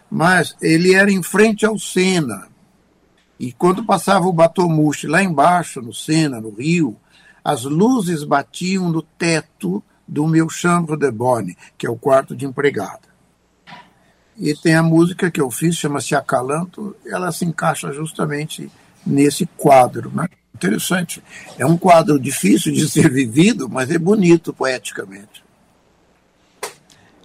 Mas 0.09 0.55
ele 0.61 0.93
era 0.93 1.11
em 1.11 1.23
frente 1.23 1.65
ao 1.65 1.79
Sena. 1.79 2.49
E 3.39 3.51
quando 3.53 3.85
passava 3.85 4.27
o 4.27 4.33
Batomuche 4.33 5.07
lá 5.07 5.23
embaixo, 5.23 5.81
no 5.81 5.93
Sena, 5.93 6.41
no 6.41 6.49
Rio, 6.49 6.97
as 7.43 7.63
luzes 7.63 8.23
batiam 8.23 8.89
no 8.89 9.01
teto 9.01 9.83
do 10.07 10.27
meu 10.27 10.49
chambre 10.49 10.97
de 10.97 11.11
bonne, 11.11 11.57
que 11.77 11.87
é 11.87 11.89
o 11.89 11.95
quarto 11.95 12.35
de 12.35 12.45
empregada. 12.45 13.05
E 14.37 14.53
tem 14.53 14.75
a 14.75 14.83
música 14.83 15.31
que 15.31 15.39
eu 15.39 15.49
fiz, 15.49 15.75
chama-se 15.75 16.13
Acalanto, 16.13 16.95
ela 17.05 17.31
se 17.31 17.45
encaixa 17.45 17.91
justamente 17.91 18.69
nesse 19.05 19.45
quadro. 19.57 20.11
Né? 20.13 20.27
Interessante. 20.53 21.23
É 21.57 21.65
um 21.65 21.77
quadro 21.77 22.19
difícil 22.19 22.73
de 22.73 22.87
ser 22.89 23.09
vivido, 23.09 23.69
mas 23.69 23.89
é 23.89 23.97
bonito 23.97 24.53
poeticamente. 24.53 25.43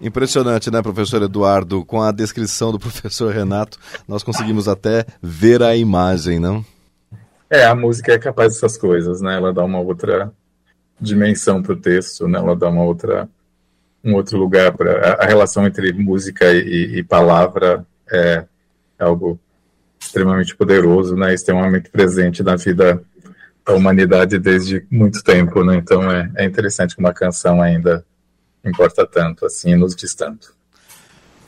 Impressionante, 0.01 0.71
né, 0.71 0.81
professor 0.81 1.21
Eduardo? 1.23 1.85
Com 1.85 2.01
a 2.01 2.11
descrição 2.11 2.73
do 2.73 2.79
professor 2.81 3.35
Renato, 3.35 3.79
nós 4.09 4.23
conseguimos 4.23 4.67
até 4.67 5.05
ver 5.21 5.63
a 5.63 5.77
imagem, 5.77 6.39
não? 6.39 6.65
É, 7.51 7.65
a 7.65 7.75
música 7.75 8.13
é 8.13 8.19
capaz 8.19 8.55
dessas 8.55 8.79
coisas, 8.79 9.21
né? 9.21 9.37
Ela 9.37 9.53
dá 9.53 9.65
uma 9.65 9.81
outra 9.81 10.33
dimensão 11.01 11.63
para 11.63 11.73
o 11.73 11.81
texto, 11.81 12.29
né? 12.29 12.39
Ela 12.39 12.57
dá 12.57 12.69
uma 12.69 12.85
outra 12.85 13.29
um 14.03 14.15
outro 14.15 14.39
lugar 14.39 14.73
para 14.73 15.15
a 15.21 15.27
relação 15.27 15.67
entre 15.67 15.93
música 15.93 16.51
e, 16.53 16.99
e 16.99 17.03
palavra 17.05 17.85
é 18.11 18.45
algo 18.99 19.39
extremamente 20.01 20.57
poderoso, 20.57 21.15
né? 21.15 21.35
Extremamente 21.35 21.91
presente 21.91 22.43
na 22.43 22.57
vida 22.57 23.03
da 23.67 23.75
humanidade 23.75 24.39
desde 24.39 24.85
muito 24.91 25.23
tempo, 25.23 25.63
né? 25.63 25.77
Então 25.77 26.11
é, 26.11 26.31
é 26.37 26.45
interessante 26.45 26.95
que 26.95 27.01
uma 27.01 27.13
canção 27.13 27.61
ainda 27.61 28.05
importa 28.65 29.07
tanto, 29.07 29.47
assim, 29.47 29.75
nos 29.77 29.95
diz 29.95 30.15
tanto. 30.15 30.55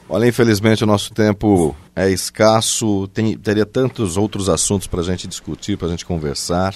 Olha, 0.09 0.27
infelizmente 0.27 0.85
o 0.85 0.87
nosso 0.87 1.15
tempo 1.15 1.75
é 1.97 2.11
escasso, 2.11 3.09
tem, 3.09 3.37
teria 3.39 3.65
tantos 3.65 4.17
outros 4.17 4.49
assuntos 4.49 4.87
para 4.87 5.01
a 5.01 5.05
gente 5.05 5.27
discutir, 5.27 5.79
para 5.79 5.89
a 5.89 5.91
gente 5.91 6.05
conversar, 6.05 6.75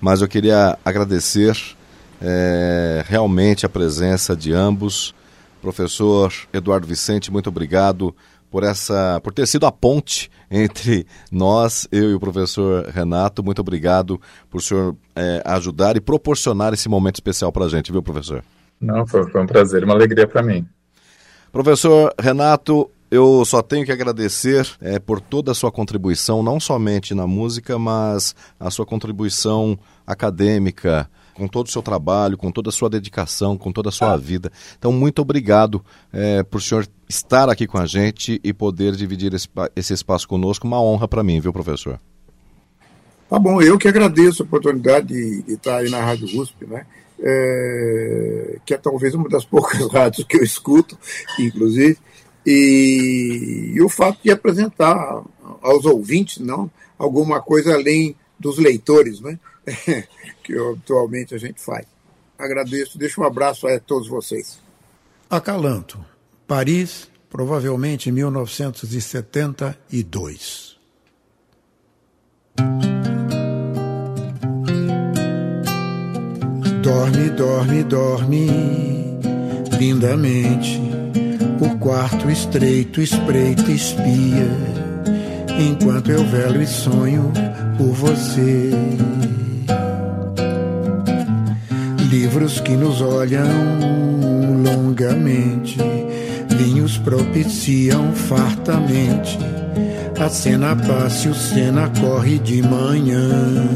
mas 0.00 0.22
eu 0.22 0.28
queria 0.28 0.78
agradecer 0.84 1.54
é, 2.22 3.04
realmente 3.06 3.66
a 3.66 3.68
presença 3.68 4.36
de 4.36 4.52
ambos. 4.52 5.12
Professor 5.60 6.32
Eduardo 6.52 6.86
Vicente, 6.86 7.30
muito 7.30 7.48
obrigado 7.48 8.14
por 8.50 8.62
essa, 8.62 9.20
por 9.22 9.32
ter 9.32 9.46
sido 9.46 9.66
a 9.66 9.72
ponte 9.72 10.30
entre 10.50 11.06
nós, 11.30 11.88
eu 11.90 12.10
e 12.10 12.14
o 12.14 12.20
professor 12.20 12.86
Renato. 12.86 13.42
Muito 13.42 13.60
obrigado 13.60 14.20
por 14.48 14.58
o 14.58 14.60
senhor 14.60 14.96
é, 15.16 15.42
ajudar 15.44 15.96
e 15.96 16.00
proporcionar 16.00 16.72
esse 16.72 16.88
momento 16.88 17.16
especial 17.16 17.50
para 17.50 17.64
a 17.64 17.68
gente, 17.68 17.90
viu, 17.90 18.02
professor? 18.02 18.44
Não, 18.80 19.06
foi, 19.06 19.28
foi 19.30 19.42
um 19.42 19.46
prazer, 19.46 19.82
uma 19.84 19.94
alegria 19.94 20.26
para 20.26 20.42
mim. 20.42 20.66
Professor 21.50 22.12
Renato, 22.18 22.90
eu 23.10 23.44
só 23.44 23.62
tenho 23.62 23.84
que 23.84 23.92
agradecer 23.92 24.66
é, 24.80 24.98
por 24.98 25.20
toda 25.20 25.52
a 25.52 25.54
sua 25.54 25.70
contribuição, 25.70 26.42
não 26.42 26.58
somente 26.58 27.14
na 27.14 27.26
música, 27.26 27.78
mas 27.78 28.34
a 28.58 28.70
sua 28.70 28.86
contribuição 28.86 29.78
acadêmica, 30.06 31.08
com 31.34 31.48
todo 31.48 31.66
o 31.66 31.70
seu 31.70 31.82
trabalho, 31.82 32.36
com 32.36 32.50
toda 32.50 32.68
a 32.68 32.72
sua 32.72 32.90
dedicação, 32.90 33.56
com 33.56 33.72
toda 33.72 33.88
a 33.88 33.92
sua 33.92 34.16
vida. 34.16 34.50
Então, 34.78 34.92
muito 34.92 35.22
obrigado 35.22 35.84
é, 36.12 36.42
por 36.42 36.58
o 36.58 36.60
senhor 36.60 36.86
estar 37.08 37.48
aqui 37.48 37.66
com 37.66 37.78
a 37.78 37.86
gente 37.86 38.40
e 38.42 38.52
poder 38.52 38.94
dividir 38.94 39.34
esse, 39.34 39.48
esse 39.74 39.92
espaço 39.92 40.28
conosco. 40.28 40.66
Uma 40.66 40.82
honra 40.82 41.08
para 41.08 41.22
mim, 41.22 41.40
viu, 41.40 41.52
professor? 41.52 41.98
Tá 43.28 43.38
bom, 43.38 43.62
eu 43.62 43.78
que 43.78 43.88
agradeço 43.88 44.42
a 44.42 44.46
oportunidade 44.46 45.06
de, 45.06 45.42
de 45.42 45.54
estar 45.54 45.78
aí 45.78 45.88
na 45.88 46.04
Rádio 46.04 46.40
USP, 46.40 46.66
né? 46.66 46.84
É, 47.24 48.58
que 48.66 48.74
é 48.74 48.76
talvez 48.76 49.14
uma 49.14 49.28
das 49.28 49.44
poucas 49.46 49.90
rádios 49.90 50.26
que 50.26 50.36
eu 50.36 50.42
escuto, 50.42 50.98
inclusive, 51.38 51.96
e, 52.44 53.72
e 53.74 53.80
o 53.80 53.88
fato 53.88 54.18
de 54.22 54.30
apresentar 54.30 55.22
aos 55.62 55.84
ouvintes 55.84 56.38
não 56.38 56.70
alguma 56.98 57.40
coisa 57.40 57.74
além 57.74 58.14
dos 58.38 58.58
leitores, 58.58 59.20
né? 59.20 59.38
que 60.42 60.58
atualmente 60.58 61.34
a 61.34 61.38
gente 61.38 61.60
faz. 61.60 61.86
Agradeço, 62.38 62.96
deixo 62.98 63.20
um 63.20 63.24
abraço 63.24 63.68
a 63.68 63.78
todos 63.78 64.08
vocês. 64.08 64.58
Acalanto, 65.30 66.04
Paris, 66.46 67.08
provavelmente 67.30 68.10
em 68.10 68.12
1972. 68.12 70.72
Dorme, 76.82 77.30
dorme, 77.30 77.84
dorme 77.84 78.50
lindamente. 79.78 80.80
O 81.60 81.78
quarto 81.78 82.28
estreito 82.28 83.00
espreita, 83.00 83.70
espia, 83.70 84.50
enquanto 85.58 86.10
eu 86.10 86.26
velo 86.26 86.60
e 86.60 86.66
sonho 86.66 87.32
por 87.78 87.92
você 87.92 88.72
livros 92.12 92.60
que 92.60 92.72
nos 92.72 93.00
olham 93.00 93.48
longamente, 94.62 95.78
vinhos 96.58 96.98
propiciam 96.98 98.12
fartamente. 98.12 99.38
A 100.20 100.28
cena 100.28 100.76
passa 100.76 101.28
e 101.28 101.30
o 101.30 101.34
cena 101.34 101.90
corre 101.98 102.38
de 102.38 102.62
manhã. 102.62 103.66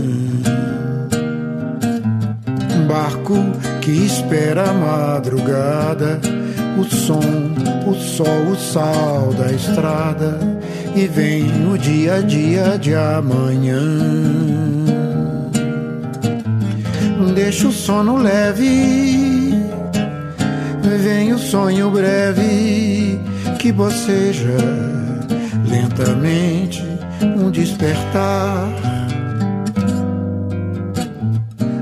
Barco 2.86 3.36
que 3.80 4.04
espera 4.04 4.68
a 4.68 4.72
madrugada, 4.74 6.20
o 6.78 6.84
som, 6.84 7.20
o 7.86 7.94
sol, 7.94 8.50
o 8.52 8.56
sal 8.56 9.32
da 9.32 9.50
estrada 9.50 10.38
e 10.94 11.06
vem 11.06 11.46
o 11.72 11.78
dia 11.78 12.16
a 12.16 12.20
dia 12.20 12.78
de 12.78 12.94
amanhã. 12.94 14.85
Deixa 17.36 17.68
o 17.68 17.70
sono 17.70 18.16
leve, 18.16 19.50
vem 21.02 21.34
o 21.34 21.38
sonho 21.38 21.90
breve 21.90 23.20
que 23.58 23.70
boceja 23.70 24.56
lentamente 25.68 26.82
um 27.38 27.50
despertar. 27.50 28.70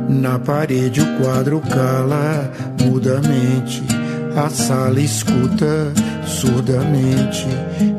Na 0.09 0.40
parede 0.40 1.01
o 1.01 1.19
quadro 1.19 1.61
cala 1.61 2.51
mudamente, 2.85 3.81
a 4.35 4.51
sala 4.51 5.01
escuta 5.01 5.93
surdamente, 6.27 7.47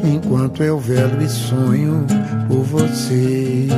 enquanto 0.03 0.61
eu 0.61 0.77
velo 0.77 1.21
e 1.21 1.29
sonho 1.29 2.05
por 2.49 2.63
você. 2.63 3.69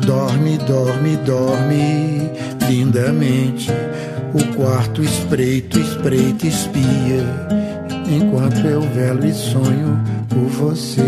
Dorme, 0.00 0.58
dorme, 0.58 1.16
dorme 1.18 2.30
lindamente. 2.68 3.70
O 4.34 4.56
quarto 4.56 5.02
espreito, 5.02 5.78
espreita, 5.78 6.46
espia, 6.46 7.24
enquanto 8.08 8.66
eu 8.66 8.80
velo 8.80 9.26
e 9.26 9.34
sonho 9.34 10.00
por 10.28 10.48
você. 10.48 11.02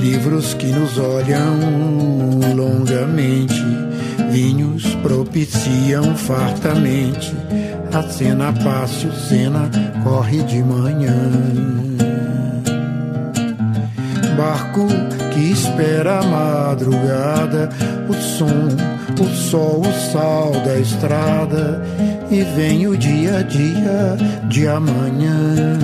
Livros 0.00 0.54
que 0.54 0.66
nos 0.66 0.96
olham 0.98 1.58
longamente, 2.54 3.62
vinhos 4.30 4.86
propiciam 5.02 6.16
fartamente. 6.16 7.34
A 7.92 8.02
cena 8.02 8.52
passa, 8.52 9.06
o 9.06 9.12
cena 9.12 9.70
corre 10.02 10.42
de 10.44 10.62
manhã. 10.62 11.30
Barco 14.36 14.86
que 15.36 15.52
espera 15.52 16.20
a 16.20 16.22
madrugada, 16.22 17.68
o 18.08 18.14
som, 18.14 18.68
o 19.20 19.28
sol, 19.34 19.82
o 19.82 19.92
sal 20.10 20.52
da 20.64 20.78
estrada, 20.78 21.82
e 22.30 22.42
vem 22.56 22.86
o 22.86 22.96
dia 22.96 23.40
a 23.40 23.42
dia 23.42 24.16
de 24.48 24.66
amanhã. 24.66 25.78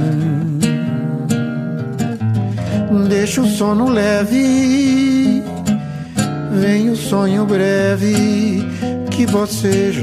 Deixa 3.11 3.43
o 3.43 3.47
sono 3.47 3.91
leve, 3.91 5.43
vem 6.59 6.89
o 6.89 6.97
sonho 6.97 7.45
breve 7.45 8.67
que 9.11 9.27
boceja 9.27 10.03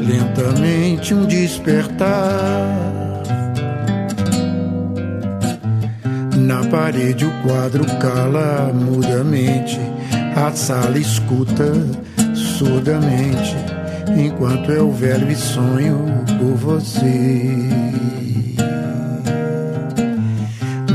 lentamente 0.00 1.14
um 1.14 1.26
despertar. 1.26 2.95
Na 6.46 6.62
parede 6.62 7.24
o 7.24 7.42
quadro 7.42 7.84
cala 7.98 8.72
mudamente, 8.72 9.80
a 10.36 10.52
sala 10.52 10.96
escuta 10.96 11.72
surdamente, 12.36 13.56
enquanto 14.16 14.70
eu 14.70 14.92
velho 14.92 15.28
e 15.28 15.34
sonho 15.34 16.06
por 16.38 16.54
você. 16.54 17.68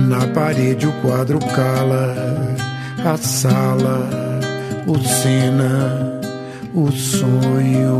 Na 0.08 0.26
parede 0.28 0.88
o 0.88 0.94
quadro 1.02 1.40
cala, 1.40 2.16
a 3.04 3.18
sala, 3.18 4.10
o 4.88 4.98
cena, 5.04 6.22
o 6.74 6.90
sonho. 6.94 8.00